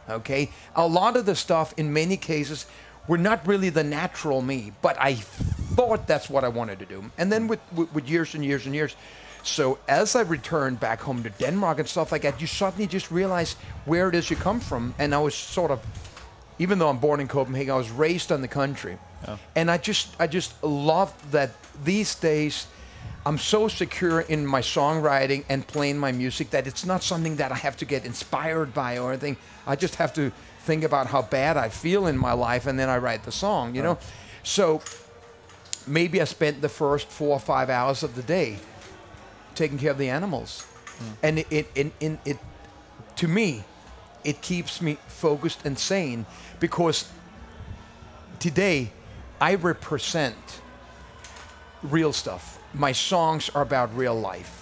Okay, 0.08 0.50
a 0.74 0.86
lot 0.86 1.16
of 1.16 1.26
the 1.26 1.36
stuff, 1.36 1.74
in 1.76 1.92
many 1.92 2.16
cases, 2.16 2.66
were 3.08 3.18
not 3.18 3.46
really 3.46 3.68
the 3.68 3.84
natural 3.84 4.40
me, 4.40 4.72
but 4.80 4.96
I 4.98 5.14
thought 5.14 6.06
that's 6.06 6.30
what 6.30 6.44
I 6.44 6.48
wanted 6.48 6.78
to 6.78 6.86
do. 6.86 7.10
And 7.18 7.30
then 7.30 7.42
mm-hmm. 7.42 7.50
with, 7.50 7.60
with, 7.74 7.94
with 7.94 8.08
years 8.08 8.34
and 8.34 8.44
years 8.44 8.64
and 8.66 8.74
years, 8.74 8.96
so 9.42 9.78
as 9.86 10.16
I 10.16 10.22
returned 10.22 10.80
back 10.80 11.00
home 11.00 11.22
to 11.22 11.30
Denmark 11.30 11.78
and 11.78 11.88
stuff 11.88 12.10
like 12.10 12.22
that, 12.22 12.40
you 12.40 12.46
suddenly 12.46 12.86
just 12.86 13.10
realize 13.10 13.54
where 13.84 14.08
it 14.08 14.14
is 14.14 14.30
you 14.30 14.36
come 14.36 14.60
from. 14.60 14.94
And 14.98 15.14
I 15.14 15.18
was 15.18 15.34
sort 15.34 15.70
of, 15.70 15.80
even 16.58 16.78
though 16.78 16.88
I'm 16.88 16.98
born 16.98 17.20
in 17.20 17.28
Copenhagen, 17.28 17.72
I 17.72 17.76
was 17.76 17.90
raised 17.90 18.32
on 18.32 18.40
the 18.42 18.48
country, 18.48 18.98
and 19.54 19.70
I 19.70 19.78
just 19.78 20.08
I 20.20 20.26
just 20.26 20.62
love 20.62 21.12
that 21.32 21.50
these 21.84 22.14
days. 22.14 22.66
I'm 23.26 23.38
so 23.38 23.68
secure 23.68 24.20
in 24.20 24.46
my 24.46 24.62
songwriting 24.62 25.44
and 25.48 25.66
playing 25.66 25.98
my 25.98 26.12
music 26.12 26.50
that 26.50 26.66
it's 26.66 26.86
not 26.86 27.02
something 27.02 27.36
that 27.36 27.52
I 27.52 27.56
have 27.56 27.76
to 27.78 27.84
get 27.84 28.06
inspired 28.06 28.72
by 28.72 28.98
or 28.98 29.10
anything. 29.10 29.36
I 29.66 29.76
just 29.76 29.96
have 29.96 30.14
to 30.14 30.32
think 30.60 30.84
about 30.84 31.08
how 31.08 31.22
bad 31.22 31.56
I 31.56 31.68
feel 31.68 32.06
in 32.06 32.16
my 32.16 32.32
life 32.32 32.66
and 32.66 32.78
then 32.78 32.88
I 32.88 32.98
write 32.98 33.24
the 33.24 33.32
song, 33.32 33.74
you 33.74 33.82
know? 33.82 33.98
So 34.42 34.80
maybe 35.86 36.20
I 36.20 36.24
spent 36.24 36.60
the 36.60 36.68
first 36.68 37.08
four 37.08 37.30
or 37.30 37.40
five 37.40 37.70
hours 37.70 38.02
of 38.02 38.14
the 38.14 38.22
day 38.22 38.58
taking 39.54 39.78
care 39.78 39.90
of 39.90 39.98
the 39.98 40.08
animals. 40.08 40.66
Hmm. 40.98 41.12
And 41.22 41.38
it, 41.38 41.46
it, 41.50 41.66
it, 41.74 41.92
it, 42.00 42.18
it, 42.24 42.38
to 43.16 43.28
me, 43.28 43.64
it 44.28 44.42
keeps 44.42 44.82
me 44.82 44.98
focused 45.06 45.64
and 45.64 45.78
sane 45.78 46.26
because 46.60 47.08
today 48.38 48.90
I 49.40 49.54
represent 49.54 50.36
real 51.82 52.12
stuff. 52.12 52.60
My 52.74 52.92
songs 52.92 53.48
are 53.54 53.62
about 53.62 53.96
real 53.96 54.14
life. 54.14 54.54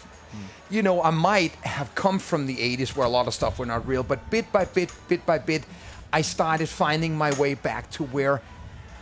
You 0.70 0.82
know, 0.82 1.02
I 1.02 1.10
might 1.10 1.52
have 1.64 1.92
come 1.96 2.20
from 2.20 2.46
the 2.46 2.56
80s 2.56 2.94
where 2.94 3.06
a 3.06 3.10
lot 3.10 3.26
of 3.26 3.34
stuff 3.34 3.58
were 3.58 3.66
not 3.66 3.86
real, 3.88 4.04
but 4.04 4.30
bit 4.30 4.52
by 4.52 4.66
bit, 4.66 4.92
bit 5.08 5.26
by 5.26 5.38
bit, 5.38 5.64
I 6.12 6.22
started 6.22 6.68
finding 6.68 7.16
my 7.16 7.32
way 7.34 7.54
back 7.54 7.90
to 7.92 8.04
where 8.04 8.40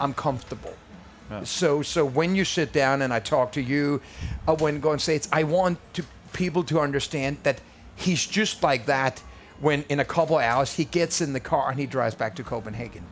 I'm 0.00 0.14
comfortable. 0.14 0.74
So, 1.42 1.82
so 1.82 2.04
when 2.04 2.36
you 2.36 2.44
sit 2.44 2.72
down 2.72 3.02
and 3.02 3.12
I 3.12 3.18
talk 3.18 3.52
to 3.52 3.60
you, 3.60 4.00
uh, 4.46 4.54
when 4.56 4.80
go 4.80 4.92
and 4.92 5.00
say 5.00 5.16
it's, 5.16 5.28
I 5.32 5.42
want 5.42 5.78
to 5.94 6.04
people 6.32 6.62
to 6.64 6.80
understand 6.80 7.38
that 7.42 7.60
he's 7.96 8.26
just 8.26 8.62
like 8.62 8.86
that. 8.86 9.22
When 9.60 9.84
in 9.88 10.00
a 10.00 10.04
couple 10.04 10.36
hours 10.38 10.74
he 10.74 10.84
gets 10.84 11.20
in 11.20 11.32
the 11.32 11.40
car 11.40 11.70
and 11.70 11.78
he 11.78 11.86
drives 11.86 12.14
back 12.14 12.34
to 12.36 12.42
Copenhagen. 12.42 13.04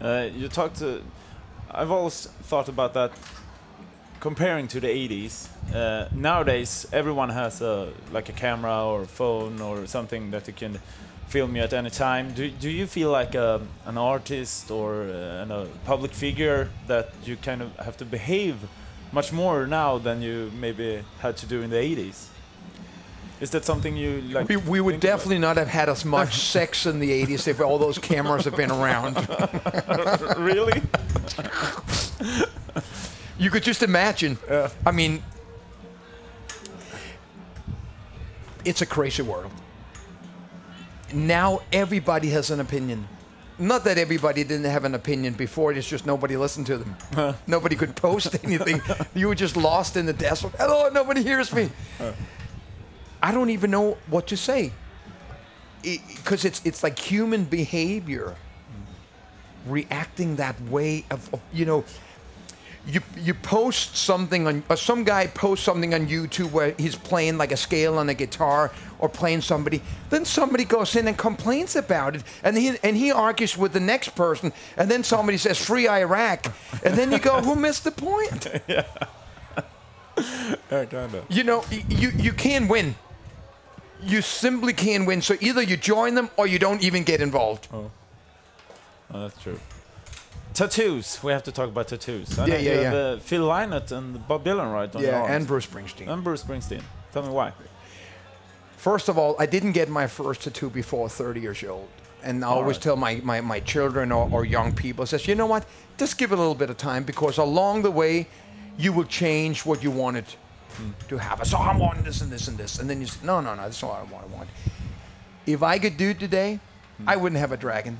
Uh, 0.00 0.28
you 0.34 0.48
talked 0.48 0.78
to. 0.78 1.02
I've 1.70 1.90
always 1.90 2.26
thought 2.44 2.68
about 2.68 2.94
that. 2.94 3.12
Comparing 4.18 4.68
to 4.68 4.80
the 4.80 4.86
80s, 4.88 5.48
uh, 5.74 6.08
nowadays 6.14 6.86
everyone 6.92 7.30
has 7.30 7.62
a 7.62 7.92
like 8.12 8.28
a 8.28 8.32
camera 8.32 8.84
or 8.84 9.02
a 9.02 9.06
phone 9.06 9.60
or 9.60 9.86
something 9.86 10.30
that 10.30 10.46
you 10.46 10.52
can 10.52 10.78
film 11.28 11.56
you 11.56 11.62
at 11.62 11.72
any 11.72 11.90
time. 11.90 12.32
Do, 12.34 12.50
do 12.50 12.68
you 12.68 12.86
feel 12.86 13.10
like 13.10 13.34
a, 13.34 13.60
an 13.86 13.96
artist 13.96 14.70
or 14.70 15.04
uh, 15.04 15.42
an, 15.42 15.50
a 15.52 15.66
public 15.84 16.12
figure 16.12 16.68
that 16.86 17.10
you 17.24 17.36
kind 17.36 17.62
of 17.62 17.74
have 17.76 17.96
to 17.98 18.04
behave 18.04 18.56
much 19.12 19.32
more 19.32 19.66
now 19.66 19.96
than 19.98 20.20
you 20.22 20.50
maybe 20.60 21.02
had 21.20 21.36
to 21.38 21.46
do 21.46 21.62
in 21.62 21.70
the 21.70 21.76
80s? 21.76 22.26
Is 23.40 23.50
that 23.50 23.64
something 23.64 23.96
you 23.96 24.20
like? 24.20 24.48
We, 24.48 24.56
we 24.56 24.80
would 24.80 24.92
think 24.92 25.04
about? 25.04 25.16
definitely 25.16 25.38
not 25.38 25.56
have 25.56 25.68
had 25.68 25.88
as 25.88 26.04
much 26.04 26.38
sex 26.50 26.86
in 26.86 27.00
the 27.00 27.10
80s 27.24 27.48
if 27.48 27.60
all 27.60 27.78
those 27.78 27.98
cameras 27.98 28.44
had 28.44 28.54
been 28.54 28.70
around. 28.70 29.16
really. 30.38 30.82
You 33.38 33.50
could 33.50 33.62
just 33.62 33.82
imagine. 33.82 34.36
I 34.84 34.90
mean, 34.90 35.22
it's 38.64 38.82
a 38.82 38.86
crazy 38.86 39.22
world. 39.22 39.50
Now 41.14 41.62
everybody 41.72 42.28
has 42.30 42.50
an 42.50 42.60
opinion. 42.60 43.08
Not 43.58 43.84
that 43.84 43.98
everybody 43.98 44.42
didn't 44.44 44.70
have 44.70 44.84
an 44.84 44.94
opinion 44.94 45.34
before, 45.34 45.72
it's 45.72 45.88
just 45.88 46.06
nobody 46.06 46.36
listened 46.36 46.66
to 46.66 46.78
them. 46.78 47.34
nobody 47.46 47.76
could 47.76 47.96
post 47.96 48.36
anything. 48.44 48.82
you 49.14 49.28
were 49.28 49.34
just 49.34 49.56
lost 49.56 49.96
in 49.96 50.04
the 50.06 50.12
desert. 50.12 50.52
Hello, 50.58 50.88
nobody 50.90 51.22
hears 51.22 51.52
me. 51.52 51.70
I 53.22 53.32
don't 53.32 53.50
even 53.50 53.70
know 53.70 53.96
what 54.08 54.26
to 54.28 54.36
say. 54.36 54.72
Because 55.82 56.44
it's, 56.44 56.60
it's 56.64 56.82
like 56.82 56.98
human 56.98 57.44
behavior 57.44 58.34
reacting 59.66 60.36
that 60.36 60.60
way 60.62 61.04
of, 61.10 61.32
of 61.32 61.40
you 61.52 61.64
know, 61.64 61.84
you 62.86 63.02
you 63.16 63.34
post 63.34 63.96
something 63.96 64.46
on 64.46 64.62
or 64.70 64.76
some 64.76 65.04
guy 65.04 65.26
posts 65.26 65.64
something 65.64 65.92
on 65.92 66.06
YouTube 66.06 66.50
where 66.50 66.74
he's 66.78 66.96
playing 66.96 67.36
like 67.36 67.52
a 67.52 67.56
scale 67.56 67.98
on 67.98 68.08
a 68.08 68.14
guitar 68.14 68.72
or 68.98 69.08
playing 69.08 69.42
somebody, 69.42 69.82
then 70.08 70.24
somebody 70.24 70.64
goes 70.64 70.96
in 70.96 71.06
and 71.06 71.16
complains 71.16 71.76
about 71.76 72.16
it, 72.16 72.22
and 72.42 72.56
he 72.56 72.76
and 72.82 72.96
he 72.96 73.12
argues 73.12 73.56
with 73.56 73.72
the 73.72 73.80
next 73.80 74.14
person, 74.14 74.52
and 74.76 74.90
then 74.90 75.04
somebody 75.04 75.36
says 75.36 75.58
free 75.58 75.88
Iraq, 75.88 76.46
and 76.84 76.94
then 76.94 77.12
you 77.12 77.18
go, 77.18 77.40
who 77.42 77.54
missed 77.54 77.84
the 77.84 77.90
point? 77.90 78.48
yeah, 78.66 78.84
kind 80.70 81.14
of. 81.14 81.24
You 81.28 81.44
know, 81.44 81.64
you 81.88 82.10
you 82.16 82.32
can 82.32 82.66
win. 82.66 82.94
You 84.02 84.22
simply 84.22 84.72
can't 84.72 85.06
win. 85.06 85.22
So 85.22 85.36
either 85.40 85.62
you 85.62 85.76
join 85.76 86.14
them 86.14 86.30
or 86.36 86.46
you 86.46 86.58
don't 86.58 86.82
even 86.82 87.02
get 87.04 87.20
involved. 87.20 87.68
Oh, 87.72 87.90
that's 89.12 89.42
true. 89.42 89.58
Tattoos. 90.54 91.22
We 91.22 91.32
have 91.32 91.42
to 91.44 91.52
talk 91.52 91.68
about 91.68 91.88
tattoos. 91.88 92.38
I 92.38 92.46
Yeah, 92.46 92.58
yeah, 92.58 92.80
yeah. 92.80 92.94
uh, 92.94 93.18
Phil 93.18 93.46
Lynott 93.46 93.92
and 93.92 94.26
Bob 94.26 94.44
Dylan 94.44 94.72
right 94.72 94.94
on 94.94 95.02
Yeah, 95.02 95.24
and 95.24 95.46
Bruce 95.46 95.66
Springsteen. 95.66 96.08
and 96.08 96.24
Bruce 96.24 96.42
Springsteen. 96.42 96.82
Tell 97.12 97.22
me 97.22 97.30
why. 97.30 97.52
First 98.76 99.08
of 99.08 99.18
all, 99.18 99.36
I 99.38 99.46
didn't 99.46 99.72
get 99.72 99.88
my 99.88 100.06
first 100.06 100.42
tattoo 100.42 100.70
before 100.70 101.08
30 101.08 101.40
years 101.40 101.62
old. 101.64 101.88
And 102.22 102.44
I 102.44 102.48
always 102.48 102.76
right. 102.76 102.82
tell 102.82 102.96
my, 102.96 103.20
my, 103.22 103.40
my 103.40 103.60
children 103.60 104.12
or, 104.12 104.28
or 104.30 104.44
young 104.44 104.74
people, 104.74 105.06
says, 105.06 105.26
you 105.26 105.34
know 105.34 105.46
what, 105.46 105.64
just 105.98 106.18
give 106.18 106.32
it 106.32 106.34
a 106.34 106.38
little 106.38 106.54
bit 106.54 106.70
of 106.70 106.76
time 106.76 107.04
because 107.04 107.38
along 107.38 107.82
the 107.82 107.90
way, 107.90 108.26
you 108.78 108.92
will 108.92 109.04
change 109.04 109.64
what 109.66 109.82
you 109.82 109.90
wanted 109.90 110.24
to 111.08 111.18
have. 111.18 111.40
A 111.40 111.44
so 111.44 111.58
I 111.58 111.76
want 111.76 112.04
this 112.04 112.20
and 112.20 112.30
this 112.30 112.48
and 112.48 112.56
this. 112.58 112.78
And 112.78 112.88
then 112.88 113.00
you 113.00 113.06
say, 113.06 113.20
no, 113.24 113.40
no, 113.40 113.54
no, 113.54 113.62
that's 113.62 113.82
not 113.82 114.08
what 114.10 114.22
I 114.22 114.26
want. 114.26 114.48
If 115.46 115.62
I 115.62 115.78
could 115.78 115.96
do 115.96 116.10
it 116.10 116.20
today, 116.20 116.60
I 117.06 117.16
wouldn't 117.16 117.38
have 117.40 117.52
a 117.52 117.56
dragon. 117.56 117.98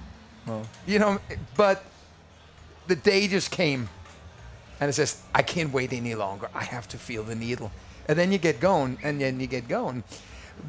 You 0.87 0.99
know, 0.99 1.21
but 1.57 1.85
the 2.89 2.97
day 2.97 3.29
just 3.29 3.51
came 3.51 3.89
and 4.81 4.89
it 4.89 4.95
says, 4.95 5.23
I 5.35 5.43
can't 5.43 5.73
wait 5.73 5.93
any 5.93 6.15
longer. 6.15 6.49
I 6.55 6.65
have 6.65 6.89
to 6.89 6.99
feel 6.99 7.23
the 7.23 7.35
needle. 7.37 7.71
And 8.09 8.19
then 8.19 8.33
you 8.33 8.39
get 8.39 8.59
going, 8.61 8.99
and 9.05 9.21
then 9.21 9.39
you 9.39 9.47
get 9.47 9.69
going. 9.69 10.03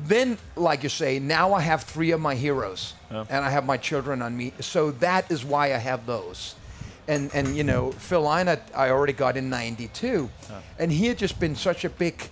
Then, 0.06 0.38
like 0.56 0.84
you 0.84 0.90
say, 0.90 1.18
now 1.18 1.54
I 1.54 1.62
have 1.62 1.84
three 1.84 2.12
of 2.12 2.22
my 2.22 2.36
heroes, 2.36 2.94
Yeah. 3.10 3.26
and 3.30 3.44
I 3.44 3.50
have 3.50 3.66
my 3.66 3.78
children 3.78 4.22
on 4.22 4.38
me. 4.38 4.54
So 4.60 4.92
that 4.92 5.32
is 5.32 5.44
why 5.44 5.74
I 5.74 5.78
have 5.78 6.06
those. 6.06 6.56
And, 7.08 7.34
and 7.34 7.56
you 7.56 7.64
know, 7.64 7.92
Phil 7.92 8.24
Lynott, 8.24 8.62
I 8.76 8.90
already 8.90 9.14
got 9.14 9.36
in 9.38 9.50
92. 9.50 10.30
And 10.80 10.92
he 10.92 11.08
had 11.08 11.18
just 11.18 11.40
been 11.40 11.56
such 11.56 11.84
a 11.84 11.90
big, 11.90 12.30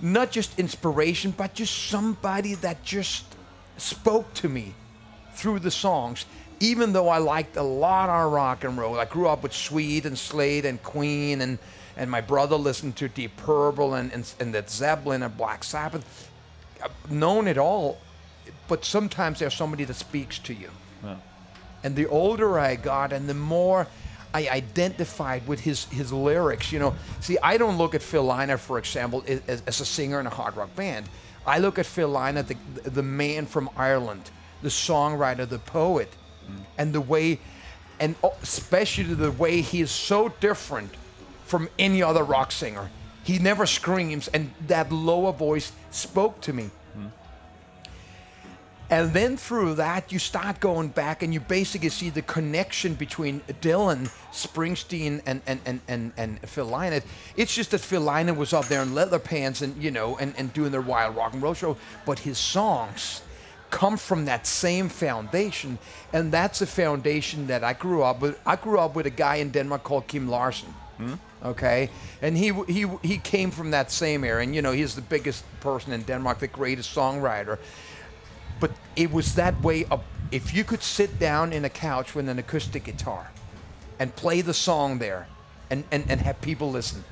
not 0.00 0.30
just 0.30 0.58
inspiration, 0.58 1.32
but 1.36 1.54
just 1.54 1.88
somebody 1.88 2.54
that 2.56 2.84
just 2.84 3.24
spoke 3.76 4.32
to 4.34 4.48
me 4.48 4.74
through 5.34 5.58
the 5.58 5.70
songs, 5.70 6.26
even 6.60 6.92
though 6.92 7.08
I 7.08 7.18
liked 7.18 7.56
a 7.56 7.62
lot 7.62 8.08
of 8.08 8.32
rock 8.32 8.64
and 8.64 8.78
roll. 8.78 8.98
I 8.98 9.04
grew 9.04 9.28
up 9.28 9.42
with 9.42 9.52
Sweet 9.52 10.06
and 10.06 10.16
Slade 10.16 10.64
and 10.64 10.82
Queen, 10.82 11.40
and, 11.40 11.58
and 11.96 12.10
my 12.10 12.20
brother 12.20 12.56
listened 12.56 12.96
to 12.96 13.08
Deep 13.08 13.36
Purple 13.36 13.94
and, 13.94 14.12
and, 14.12 14.32
and 14.38 14.54
that 14.54 14.70
Zeppelin 14.70 15.22
and 15.22 15.36
Black 15.36 15.64
Sabbath. 15.64 16.30
I've 16.82 17.10
known 17.10 17.48
it 17.48 17.58
all, 17.58 17.98
but 18.68 18.84
sometimes 18.84 19.40
there's 19.40 19.54
somebody 19.54 19.84
that 19.84 19.94
speaks 19.94 20.38
to 20.40 20.54
you. 20.54 20.70
And 21.84 21.94
the 21.94 22.06
older 22.06 22.58
I 22.58 22.74
got, 22.76 23.12
and 23.12 23.28
the 23.28 23.34
more 23.34 23.86
I 24.32 24.48
identified 24.48 25.46
with 25.46 25.60
his, 25.60 25.84
his 25.84 26.12
lyrics, 26.12 26.72
you 26.72 26.80
know. 26.80 26.96
See, 27.20 27.38
I 27.40 27.56
don't 27.56 27.78
look 27.78 27.94
at 27.94 28.02
Phil 28.02 28.24
Lynott, 28.24 28.58
for 28.58 28.78
example, 28.78 29.22
as, 29.28 29.62
as 29.64 29.80
a 29.80 29.84
singer 29.84 30.18
in 30.18 30.26
a 30.26 30.30
hard 30.30 30.56
rock 30.56 30.74
band. 30.74 31.08
I 31.46 31.58
look 31.58 31.78
at 31.78 31.86
Phil 31.86 32.10
Lynott, 32.10 32.48
the, 32.48 32.90
the 32.90 33.02
man 33.02 33.46
from 33.46 33.70
Ireland, 33.76 34.30
the 34.62 34.70
songwriter, 34.70 35.48
the 35.48 35.60
poet, 35.60 36.10
mm. 36.50 36.64
and 36.78 36.92
the 36.92 37.00
way, 37.00 37.38
and 38.00 38.16
especially 38.42 39.14
the 39.14 39.30
way 39.30 39.60
he 39.60 39.82
is 39.82 39.92
so 39.92 40.30
different 40.40 40.90
from 41.44 41.68
any 41.78 42.02
other 42.02 42.24
rock 42.24 42.50
singer. 42.50 42.90
He 43.22 43.38
never 43.38 43.66
screams, 43.66 44.26
and 44.28 44.52
that 44.66 44.90
lower 44.90 45.32
voice 45.32 45.70
spoke 45.90 46.40
to 46.40 46.52
me 46.52 46.70
And 48.94 49.12
then 49.12 49.36
through 49.36 49.74
that, 49.74 50.12
you 50.12 50.20
start 50.20 50.60
going 50.60 50.86
back 50.86 51.24
and 51.24 51.34
you 51.34 51.40
basically 51.40 51.88
see 51.88 52.10
the 52.10 52.22
connection 52.22 52.94
between 52.94 53.40
Dylan, 53.60 54.08
Springsteen, 54.30 55.20
and, 55.26 55.42
and, 55.48 55.58
and, 55.66 55.80
and, 55.88 56.12
and 56.16 56.38
Phil 56.48 56.68
Lynott. 56.68 57.02
It's 57.36 57.52
just 57.52 57.72
that 57.72 57.80
Phil 57.80 58.02
Lynott 58.02 58.36
was 58.36 58.52
up 58.52 58.66
there 58.66 58.82
in 58.82 58.94
leather 58.94 59.18
pants 59.18 59.62
and, 59.62 59.82
you 59.82 59.90
know, 59.90 60.16
and, 60.18 60.32
and 60.38 60.52
doing 60.52 60.70
their 60.70 60.80
wild 60.80 61.16
rock 61.16 61.32
and 61.32 61.42
roll 61.42 61.54
show. 61.54 61.76
But 62.06 62.20
his 62.20 62.38
songs 62.38 63.22
come 63.72 63.96
from 63.96 64.26
that 64.26 64.46
same 64.46 64.88
foundation. 64.88 65.76
And 66.12 66.30
that's 66.30 66.62
a 66.62 66.66
foundation 66.66 67.48
that 67.48 67.64
I 67.64 67.72
grew 67.72 68.04
up 68.04 68.20
with. 68.20 68.38
I 68.46 68.54
grew 68.54 68.78
up 68.78 68.94
with 68.94 69.06
a 69.06 69.10
guy 69.10 69.36
in 69.36 69.50
Denmark 69.50 69.82
called 69.82 70.06
Kim 70.06 70.28
Larsen. 70.28 70.72
Hmm? 70.98 71.14
Okay, 71.44 71.90
and 72.22 72.38
he 72.38 72.52
he 72.68 72.86
he 73.02 73.18
came 73.18 73.50
from 73.50 73.72
that 73.72 73.90
same 73.90 74.24
era, 74.24 74.42
and 74.42 74.54
you 74.54 74.62
know 74.62 74.72
he's 74.72 74.94
the 74.94 75.02
biggest 75.02 75.44
person 75.60 75.92
in 75.92 76.02
Denmark, 76.02 76.38
the 76.38 76.46
greatest 76.46 76.94
songwriter 76.94 77.58
but 78.64 78.72
it 78.96 79.12
was 79.12 79.34
that 79.34 79.60
way 79.60 79.84
of 79.90 80.02
if 80.32 80.54
you 80.54 80.64
could 80.64 80.82
sit 80.82 81.18
down 81.18 81.52
in 81.52 81.66
a 81.66 81.68
couch 81.68 82.14
with 82.14 82.30
an 82.30 82.38
acoustic 82.38 82.84
guitar 82.84 83.30
and 83.98 84.16
play 84.16 84.40
the 84.40 84.54
song 84.54 84.98
there 84.98 85.26
and, 85.68 85.84
and, 85.92 86.02
and 86.08 86.18
have 86.22 86.40
people 86.40 86.70
listen 86.70 87.04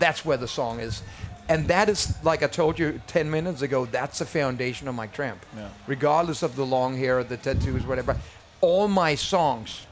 that's 0.00 0.24
where 0.24 0.36
the 0.36 0.48
song 0.48 0.80
is. 0.80 1.02
And 1.48 1.68
that 1.68 1.88
is 1.88 2.12
like 2.24 2.42
i 2.42 2.48
told 2.48 2.76
you 2.76 3.00
10 3.06 3.30
minutes 3.30 3.62
ago 3.62 3.86
that's 3.86 4.18
the 4.18 4.26
foundation 4.26 4.88
of 4.88 4.96
Mike 4.96 5.12
Tramp. 5.12 5.46
Yeah. 5.56 5.68
regardless 5.86 6.42
of 6.42 6.56
the 6.56 6.66
long 6.66 6.96
hair 6.96 7.22
the 7.22 7.36
tattoos 7.36 7.86
whatever 7.86 8.16
all 8.60 8.88
my 8.88 9.14
songs 9.14 9.86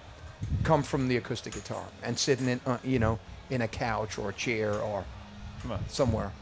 come 0.64 0.83
from 0.83 1.07
the 1.07 1.17
acoustic 1.17 1.52
guitar 1.52 1.85
and 2.02 2.19
sitting 2.19 2.49
in 2.49 2.61
uh, 2.67 2.78
you 2.83 2.99
know 2.99 3.21
in 3.50 3.61
a 3.62 3.69
couch 3.69 4.19
or 4.19 4.31
a 4.31 4.33
chair 4.33 4.75
or 4.75 5.05
somewhere 5.87 6.33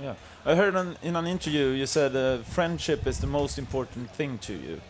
Yeah, 0.00 0.14
I 0.44 0.54
heard 0.54 0.76
on, 0.76 0.96
in 1.02 1.16
an 1.16 1.26
interview 1.26 1.68
you 1.68 1.86
said 1.86 2.14
uh, 2.14 2.38
friendship 2.42 3.06
is 3.06 3.18
the 3.18 3.26
most 3.26 3.58
important 3.58 4.10
thing 4.10 4.38
to 4.38 4.52
you. 4.52 4.80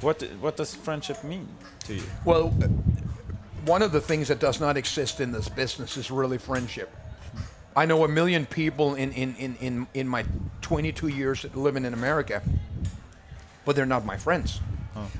What 0.00 0.22
what 0.40 0.56
does 0.56 0.74
friendship 0.74 1.22
mean 1.22 1.48
to 1.84 1.94
you? 1.94 2.02
Well, 2.24 2.54
uh, 2.62 2.68
one 3.66 3.82
of 3.82 3.92
the 3.92 4.00
things 4.00 4.28
that 4.28 4.40
does 4.40 4.60
not 4.60 4.76
exist 4.76 5.20
in 5.20 5.32
this 5.32 5.48
business 5.48 5.96
is 5.96 6.10
really 6.10 6.38
friendship. 6.38 6.94
I 7.76 7.86
know 7.86 8.04
a 8.04 8.08
million 8.08 8.46
people 8.46 8.94
in, 8.94 9.10
in, 9.12 9.34
in, 9.36 9.56
in, 9.56 9.86
in 9.94 10.08
my 10.08 10.24
22 10.60 11.08
years 11.08 11.44
living 11.54 11.84
in 11.84 11.92
America, 11.92 12.40
but 13.64 13.74
they're 13.74 13.86
not 13.86 14.04
my 14.04 14.16
friends. 14.16 14.60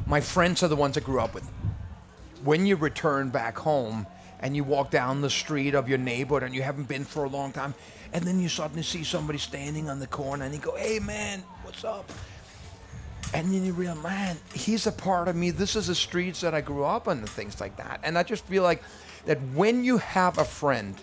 My 0.06 0.20
friends 0.20 0.62
are 0.62 0.68
the 0.68 0.76
ones 0.76 0.96
I 0.96 1.00
grew 1.00 1.20
up 1.20 1.34
with. 1.34 1.44
When 2.44 2.64
you 2.64 2.76
return 2.76 3.30
back 3.30 3.58
home 3.58 4.06
and 4.38 4.54
you 4.54 4.62
walk 4.62 4.90
down 4.90 5.20
the 5.20 5.30
street 5.30 5.74
of 5.74 5.88
your 5.88 5.98
neighborhood 5.98 6.44
and 6.44 6.54
you 6.54 6.62
haven't 6.62 6.86
been 6.86 7.04
for 7.04 7.24
a 7.24 7.28
long 7.28 7.50
time, 7.50 7.74
and 8.14 8.24
then 8.24 8.40
you 8.40 8.48
suddenly 8.48 8.84
see 8.84 9.02
somebody 9.02 9.38
standing 9.38 9.90
on 9.90 9.98
the 9.98 10.06
corner 10.06 10.44
and 10.44 10.54
you 10.54 10.60
go, 10.60 10.76
hey 10.76 11.00
man, 11.00 11.42
what's 11.64 11.84
up? 11.84 12.10
And 13.34 13.52
then 13.52 13.64
you 13.64 13.72
realize, 13.72 14.02
man, 14.04 14.36
he's 14.54 14.86
a 14.86 14.92
part 14.92 15.26
of 15.26 15.34
me. 15.34 15.50
This 15.50 15.74
is 15.74 15.88
the 15.88 15.94
streets 15.96 16.40
that 16.42 16.54
I 16.54 16.60
grew 16.60 16.84
up 16.84 17.08
on 17.08 17.18
and 17.18 17.28
things 17.28 17.60
like 17.60 17.76
that. 17.78 17.98
And 18.04 18.16
I 18.16 18.22
just 18.22 18.46
feel 18.46 18.62
like 18.62 18.84
that 19.26 19.38
when 19.54 19.82
you 19.82 19.98
have 19.98 20.38
a 20.38 20.44
friend, 20.44 20.94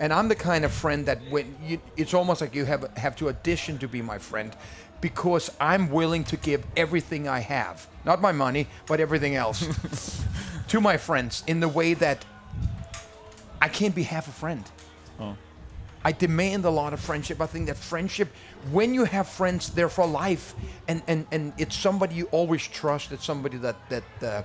and 0.00 0.12
I'm 0.12 0.26
the 0.26 0.34
kind 0.34 0.64
of 0.64 0.72
friend 0.72 1.06
that 1.06 1.20
when 1.30 1.54
you, 1.64 1.80
it's 1.96 2.12
almost 2.12 2.40
like 2.40 2.52
you 2.56 2.64
have 2.64 2.90
have 2.96 3.14
to 3.16 3.28
audition 3.28 3.78
to 3.78 3.86
be 3.86 4.02
my 4.02 4.18
friend, 4.18 4.56
because 5.00 5.54
I'm 5.60 5.90
willing 5.90 6.24
to 6.24 6.36
give 6.36 6.66
everything 6.76 7.28
I 7.28 7.38
have, 7.38 7.86
not 8.04 8.20
my 8.20 8.32
money, 8.32 8.66
but 8.86 8.98
everything 8.98 9.36
else, 9.36 10.20
to 10.68 10.80
my 10.80 10.96
friends 10.96 11.44
in 11.46 11.60
the 11.60 11.68
way 11.68 11.94
that 11.94 12.24
I 13.62 13.68
can't 13.68 13.94
be 13.94 14.02
half 14.02 14.26
a 14.26 14.32
friend. 14.32 14.64
Oh. 15.20 15.36
I 16.06 16.12
demand 16.12 16.64
a 16.64 16.70
lot 16.70 16.92
of 16.92 17.00
friendship. 17.00 17.40
I 17.40 17.46
think 17.46 17.66
that 17.66 17.76
friendship, 17.76 18.28
when 18.70 18.94
you 18.94 19.04
have 19.06 19.26
friends, 19.26 19.70
they're 19.70 19.88
for 19.88 20.06
life, 20.06 20.54
and 20.86 21.02
and 21.08 21.26
and 21.32 21.52
it's 21.58 21.76
somebody 21.76 22.14
you 22.14 22.26
always 22.26 22.64
trust. 22.64 23.10
It's 23.10 23.24
somebody 23.24 23.56
that 23.56 23.76
that 23.88 24.04
uh, 24.22 24.42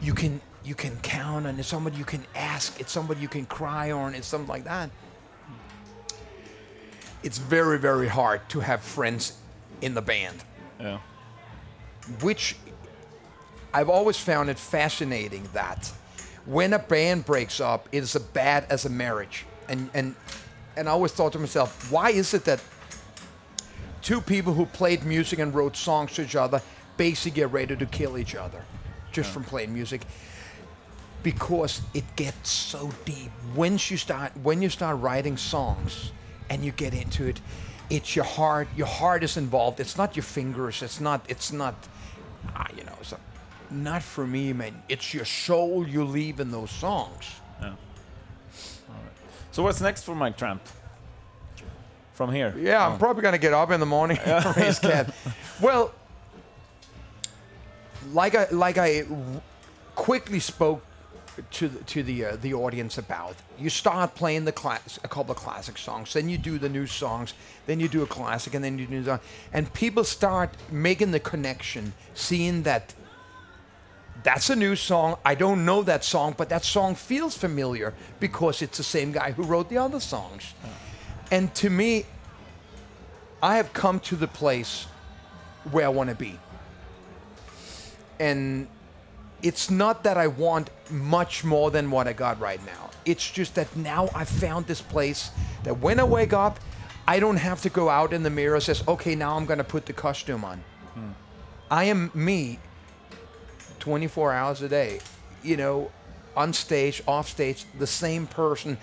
you 0.00 0.14
can 0.14 0.40
you 0.62 0.76
can 0.76 0.96
count 1.00 1.48
on. 1.48 1.58
It's 1.58 1.66
somebody 1.66 1.96
you 1.96 2.04
can 2.04 2.24
ask. 2.36 2.78
It's 2.80 2.92
somebody 2.92 3.20
you 3.20 3.26
can 3.26 3.44
cry 3.44 3.90
on. 3.90 4.14
It's 4.14 4.28
something 4.28 4.48
like 4.48 4.62
that. 4.62 4.90
It's 7.24 7.38
very 7.38 7.78
very 7.80 8.06
hard 8.06 8.48
to 8.50 8.60
have 8.60 8.82
friends 8.82 9.38
in 9.80 9.94
the 9.94 10.02
band, 10.02 10.44
Yeah, 10.78 11.00
which 12.20 12.54
I've 13.74 13.88
always 13.90 14.16
found 14.16 14.48
it 14.48 14.60
fascinating 14.60 15.48
that 15.54 15.92
when 16.46 16.72
a 16.72 16.78
band 16.78 17.24
breaks 17.26 17.58
up, 17.58 17.88
it 17.90 18.04
is 18.04 18.14
as 18.14 18.22
bad 18.22 18.66
as 18.70 18.84
a 18.84 18.90
marriage. 18.90 19.44
And 19.68 19.90
and 19.94 20.14
and 20.76 20.88
I 20.88 20.92
always 20.92 21.12
thought 21.12 21.32
to 21.32 21.38
myself, 21.38 21.90
why 21.90 22.10
is 22.10 22.34
it 22.34 22.44
that 22.44 22.60
two 24.00 24.20
people 24.20 24.52
who 24.54 24.66
played 24.66 25.04
music 25.04 25.38
and 25.38 25.54
wrote 25.54 25.76
songs 25.76 26.12
to 26.14 26.22
each 26.22 26.36
other 26.36 26.60
basically 26.96 27.32
get 27.32 27.52
ready 27.52 27.76
to 27.76 27.86
kill 27.86 28.18
each 28.18 28.34
other 28.34 28.62
just 29.12 29.30
from 29.30 29.44
playing 29.44 29.72
music? 29.72 30.02
Because 31.22 31.80
it 31.94 32.04
gets 32.16 32.50
so 32.50 32.90
deep. 33.04 33.30
Once 33.54 33.90
you 33.90 33.96
start 33.96 34.32
when 34.42 34.60
you 34.60 34.68
start 34.68 34.98
writing 35.00 35.36
songs 35.36 36.10
and 36.50 36.64
you 36.64 36.72
get 36.72 36.94
into 36.94 37.26
it, 37.28 37.40
it's 37.90 38.16
your 38.16 38.24
heart. 38.24 38.66
Your 38.76 38.88
heart 38.88 39.22
is 39.22 39.36
involved. 39.36 39.78
It's 39.78 39.96
not 39.96 40.16
your 40.16 40.24
fingers. 40.24 40.82
It's 40.82 41.00
not. 41.00 41.24
It's 41.28 41.52
not. 41.52 41.74
Ah, 42.56 42.66
you 42.76 42.82
know. 42.84 42.96
So, 43.02 43.18
not 43.70 44.02
for 44.02 44.26
me, 44.26 44.52
man. 44.52 44.82
It's 44.88 45.14
your 45.14 45.24
soul 45.24 45.86
you 45.86 46.02
leave 46.04 46.40
in 46.40 46.50
those 46.50 46.70
songs. 46.70 47.24
yeah. 47.60 47.74
So 49.52 49.62
what's 49.62 49.82
next 49.82 50.04
for 50.04 50.14
Mike 50.14 50.38
Tramp? 50.38 50.62
From 52.14 52.32
here? 52.32 52.54
Yeah, 52.58 52.86
I'm 52.86 52.98
probably 52.98 53.22
gonna 53.22 53.38
get 53.38 53.52
up 53.52 53.70
in 53.70 53.80
the 53.80 53.86
morning 53.86 54.18
and 54.24 54.56
raise 54.56 54.78
cat. 54.78 55.14
Well, 55.60 55.92
like 58.12 58.34
I 58.34 58.48
like 58.50 58.78
I 58.78 59.04
quickly 59.94 60.40
spoke 60.40 60.82
to 61.50 61.68
the, 61.68 61.84
to 61.84 62.02
the 62.02 62.24
uh, 62.24 62.36
the 62.36 62.54
audience 62.54 62.96
about. 62.96 63.36
You 63.58 63.68
start 63.68 64.14
playing 64.14 64.46
the 64.46 64.52
class, 64.52 64.98
a 65.04 65.08
couple 65.08 65.32
of 65.32 65.36
classic 65.36 65.76
songs, 65.76 66.14
then 66.14 66.30
you 66.30 66.38
do 66.38 66.58
the 66.58 66.68
new 66.68 66.86
songs, 66.86 67.34
then 67.66 67.78
you 67.78 67.88
do 67.88 68.02
a 68.02 68.06
classic, 68.06 68.54
and 68.54 68.64
then 68.64 68.78
you 68.78 68.86
do 68.86 69.02
the 69.02 69.20
and 69.52 69.72
people 69.74 70.04
start 70.04 70.50
making 70.70 71.10
the 71.10 71.20
connection, 71.20 71.92
seeing 72.14 72.62
that 72.62 72.94
that's 74.22 74.50
a 74.50 74.56
new 74.56 74.76
song. 74.76 75.16
I 75.24 75.34
don't 75.34 75.64
know 75.64 75.82
that 75.82 76.04
song, 76.04 76.34
but 76.36 76.48
that 76.50 76.64
song 76.64 76.94
feels 76.94 77.36
familiar 77.36 77.94
because 78.20 78.62
it's 78.62 78.78
the 78.78 78.84
same 78.84 79.12
guy 79.12 79.32
who 79.32 79.42
wrote 79.42 79.68
the 79.68 79.78
other 79.78 80.00
songs. 80.00 80.54
Oh. 80.64 80.68
And 81.30 81.54
to 81.56 81.70
me, 81.70 82.06
I 83.42 83.56
have 83.56 83.72
come 83.72 83.98
to 84.00 84.16
the 84.16 84.28
place 84.28 84.86
where 85.70 85.86
I 85.86 85.88
want 85.88 86.10
to 86.10 86.16
be. 86.16 86.38
And 88.20 88.68
it's 89.42 89.70
not 89.70 90.04
that 90.04 90.16
I 90.16 90.28
want 90.28 90.70
much 90.90 91.42
more 91.42 91.70
than 91.70 91.90
what 91.90 92.06
I 92.06 92.12
got 92.12 92.38
right 92.38 92.64
now. 92.64 92.90
It's 93.04 93.28
just 93.28 93.56
that 93.56 93.74
now 93.74 94.08
I've 94.14 94.28
found 94.28 94.66
this 94.66 94.80
place 94.80 95.30
that 95.64 95.80
when 95.80 95.98
I 95.98 96.04
wake 96.04 96.32
up, 96.32 96.60
I 97.08 97.18
don't 97.18 97.36
have 97.36 97.60
to 97.62 97.68
go 97.68 97.88
out 97.88 98.12
in 98.12 98.22
the 98.22 98.30
mirror 98.30 98.54
and 98.54 98.62
says, 98.62 98.84
okay, 98.86 99.16
now 99.16 99.36
I'm 99.36 99.46
going 99.46 99.58
to 99.58 99.64
put 99.64 99.86
the 99.86 99.92
costume 99.92 100.44
on. 100.44 100.62
Hmm. 100.94 101.10
I 101.68 101.84
am 101.84 102.12
me 102.14 102.60
24 103.82 104.32
hours 104.32 104.62
a 104.62 104.68
day, 104.68 105.00
you 105.42 105.56
know, 105.56 105.90
on 106.36 106.52
stage, 106.52 107.02
off 107.08 107.28
stage, 107.28 107.64
the 107.80 107.86
same 107.86 108.28
person. 108.28 108.78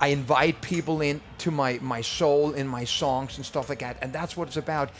I 0.00 0.08
invite 0.08 0.60
people 0.60 1.00
in 1.00 1.20
to 1.38 1.52
my, 1.52 1.78
my 1.80 2.00
soul 2.00 2.52
in 2.52 2.66
my 2.66 2.82
songs 2.82 3.36
and 3.36 3.46
stuff 3.46 3.68
like 3.68 3.78
that. 3.78 3.98
And 4.02 4.12
that's 4.12 4.36
what 4.36 4.48
it's 4.48 4.56
about. 4.56 4.90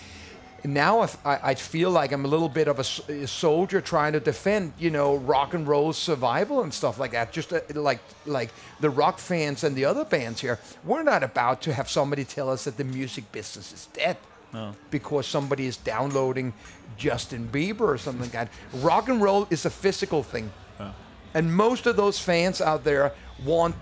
Now 0.65 1.03
I, 1.25 1.41
I 1.43 1.55
feel 1.57 1.91
like 1.91 2.13
I'm 2.13 2.25
a 2.25 2.29
little 2.29 2.49
bit 2.49 2.69
of 2.69 2.79
a 2.79 3.27
soldier 3.27 3.81
trying 3.81 4.13
to 4.13 4.21
defend, 4.21 4.75
you 4.79 4.91
know, 4.91 5.17
rock 5.17 5.55
and 5.55 5.67
roll 5.67 5.93
survival 5.93 6.63
and 6.63 6.73
stuff 6.73 7.01
like 7.01 7.11
that. 7.11 7.33
Just 7.33 7.53
uh, 7.53 7.63
like 7.75 7.99
like 8.27 8.51
the 8.79 8.91
rock 8.91 9.19
fans 9.19 9.65
and 9.65 9.75
the 9.75 9.87
other 9.87 10.05
bands 10.05 10.41
here, 10.41 10.61
we're 10.85 11.03
not 11.03 11.25
about 11.25 11.63
to 11.63 11.73
have 11.73 11.91
somebody 11.91 12.25
tell 12.25 12.49
us 12.49 12.63
that 12.63 12.77
the 12.77 12.85
music 12.85 13.33
business 13.33 13.73
is 13.73 13.87
dead 13.87 14.17
No. 14.53 14.75
because 14.91 15.27
somebody 15.27 15.67
is 15.67 15.79
downloading 15.79 16.53
Justin 16.99 17.49
Bieber 17.51 17.81
or 17.81 17.97
something 17.99 18.23
like 18.23 18.33
that. 18.33 18.49
Rock 18.75 19.09
and 19.09 19.21
roll 19.21 19.47
is 19.51 19.65
a 19.65 19.71
physical 19.71 20.23
thing. 20.23 20.51
Yeah. 20.79 20.93
And 21.35 21.55
most 21.55 21.87
of 21.87 21.97
those 21.97 22.19
fans 22.19 22.61
out 22.61 22.85
there 22.85 23.13
want 23.45 23.75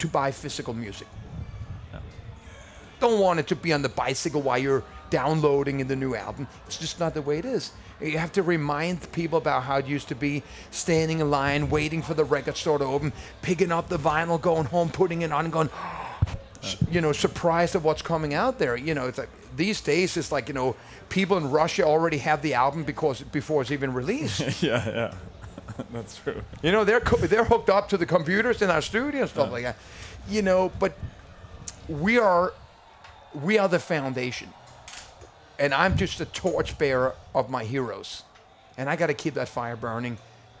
to 0.00 0.06
buy 0.08 0.30
physical 0.30 0.74
music. 0.74 1.08
Oh. 1.94 1.98
Don't 3.00 3.20
want 3.20 3.40
it 3.40 3.46
to 3.48 3.56
be 3.56 3.72
on 3.72 3.80
the 3.80 3.88
bicycle 3.88 4.42
while 4.42 4.58
you're 4.58 4.84
downloading 5.08 5.80
in 5.80 5.88
the 5.88 5.96
new 5.96 6.14
album. 6.14 6.46
It's 6.66 6.78
just 6.78 7.00
not 7.00 7.14
the 7.14 7.22
way 7.22 7.38
it 7.38 7.44
is. 7.44 7.72
You 8.00 8.18
have 8.18 8.32
to 8.32 8.42
remind 8.42 9.10
people 9.12 9.38
about 9.38 9.62
how 9.62 9.76
it 9.76 9.86
used 9.86 10.08
to 10.08 10.14
be 10.14 10.42
standing 10.70 11.20
in 11.20 11.30
line, 11.30 11.70
waiting 11.70 12.02
for 12.02 12.14
the 12.14 12.24
record 12.24 12.56
store 12.56 12.78
to 12.78 12.84
open, 12.84 13.12
picking 13.42 13.70
up 13.70 13.88
the 13.88 13.98
vinyl, 13.98 14.40
going 14.40 14.64
home, 14.64 14.88
putting 14.88 15.22
it 15.22 15.30
on, 15.30 15.44
and 15.44 15.52
going, 15.52 15.70
you 16.90 17.00
know, 17.00 17.12
surprised 17.12 17.76
at 17.76 17.82
what's 17.82 18.02
coming 18.02 18.34
out 18.34 18.58
there. 18.58 18.76
You 18.76 18.94
know, 18.94 19.06
it's 19.06 19.18
like 19.18 19.28
these 19.56 19.80
days 19.80 20.16
it's 20.16 20.32
like 20.32 20.48
you 20.48 20.54
know, 20.54 20.76
people 21.08 21.36
in 21.36 21.50
Russia 21.50 21.84
already 21.84 22.18
have 22.18 22.42
the 22.42 22.54
album 22.54 22.84
because 22.84 23.20
before 23.22 23.62
it's 23.62 23.70
even 23.70 23.92
released. 23.94 24.40
yeah, 24.62 24.88
yeah. 24.88 25.14
That's 25.92 26.16
true. 26.16 26.42
you 26.62 26.72
know, 26.72 26.84
they're 26.84 27.00
co- 27.00 27.16
they're 27.26 27.44
hooked 27.44 27.70
up 27.70 27.88
to 27.90 27.96
the 27.96 28.06
computers 28.06 28.60
in 28.62 28.70
our 28.70 28.82
studio 28.82 29.22
and 29.22 29.30
stuff 29.30 29.50
like 29.52 29.62
that. 29.64 29.76
You 30.28 30.42
know, 30.42 30.70
but 30.78 30.96
we 31.88 32.18
are 32.18 32.52
we 33.34 33.58
are 33.58 33.68
the 33.68 33.78
foundation. 33.78 34.48
and 35.58 35.72
I'm 35.72 35.96
just 35.96 36.20
a 36.20 36.24
torchbearer 36.26 37.14
of 37.34 37.48
my 37.50 37.64
heroes, 37.64 38.22
and 38.76 38.88
I 38.90 38.96
got 38.96 39.06
to 39.08 39.14
keep 39.14 39.34
that 39.34 39.48
fire 39.48 39.76
burning, 39.76 40.18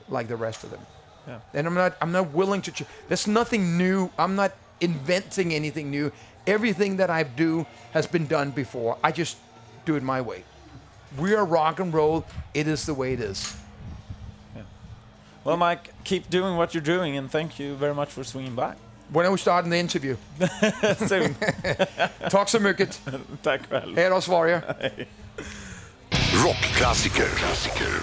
like 0.08 0.28
the 0.28 0.36
rest 0.36 0.64
of 0.64 0.70
them. 0.70 0.80
Yeah. 1.26 1.40
And 1.54 1.66
I'm 1.66 1.74
not 1.74 1.96
I'm 2.00 2.12
not 2.12 2.32
willing 2.32 2.62
to. 2.62 2.72
Ch- 2.72 2.84
There's 3.08 3.26
nothing 3.26 3.76
new. 3.78 4.10
I'm 4.18 4.34
not 4.34 4.52
inventing 4.80 5.52
anything 5.54 5.90
new. 5.90 6.10
Everything 6.46 6.96
that 6.96 7.10
I 7.10 7.22
do 7.22 7.66
has 7.92 8.06
been 8.06 8.26
done 8.26 8.50
before. 8.50 8.96
I 9.04 9.12
just 9.12 9.36
do 9.84 9.96
it 9.96 10.02
my 10.02 10.20
way. 10.20 10.44
We 11.18 11.34
are 11.34 11.44
rock 11.44 11.80
and 11.80 11.92
roll. 11.94 12.24
It 12.54 12.66
is 12.66 12.86
the 12.86 12.94
way 12.94 13.12
it 13.12 13.20
is. 13.20 13.56
Yeah. 14.56 14.62
Well, 15.44 15.56
Mike, 15.56 15.92
keep 16.04 16.30
doing 16.30 16.56
what 16.56 16.74
you're 16.74 16.96
doing, 16.96 17.16
and 17.16 17.30
thank 17.30 17.58
you 17.58 17.74
very 17.74 17.94
much 17.94 18.08
for 18.08 18.24
swinging 18.24 18.54
by. 18.54 18.74
When 19.12 19.26
are 19.26 19.30
we 19.30 19.36
starting 19.36 19.70
the 19.70 19.76
interview? 19.76 20.16
Soon. 21.06 21.34
Tack 22.30 22.48
så 22.48 22.60
mycket. 22.60 23.00
Tack 23.42 23.60
själv. 23.70 23.96
Hej 23.96 24.10
då, 24.10 24.20
svarar 24.20 24.48
jag. 24.48 24.62
Rockklassiker. 26.44 27.26
Klassiker. 27.26 28.02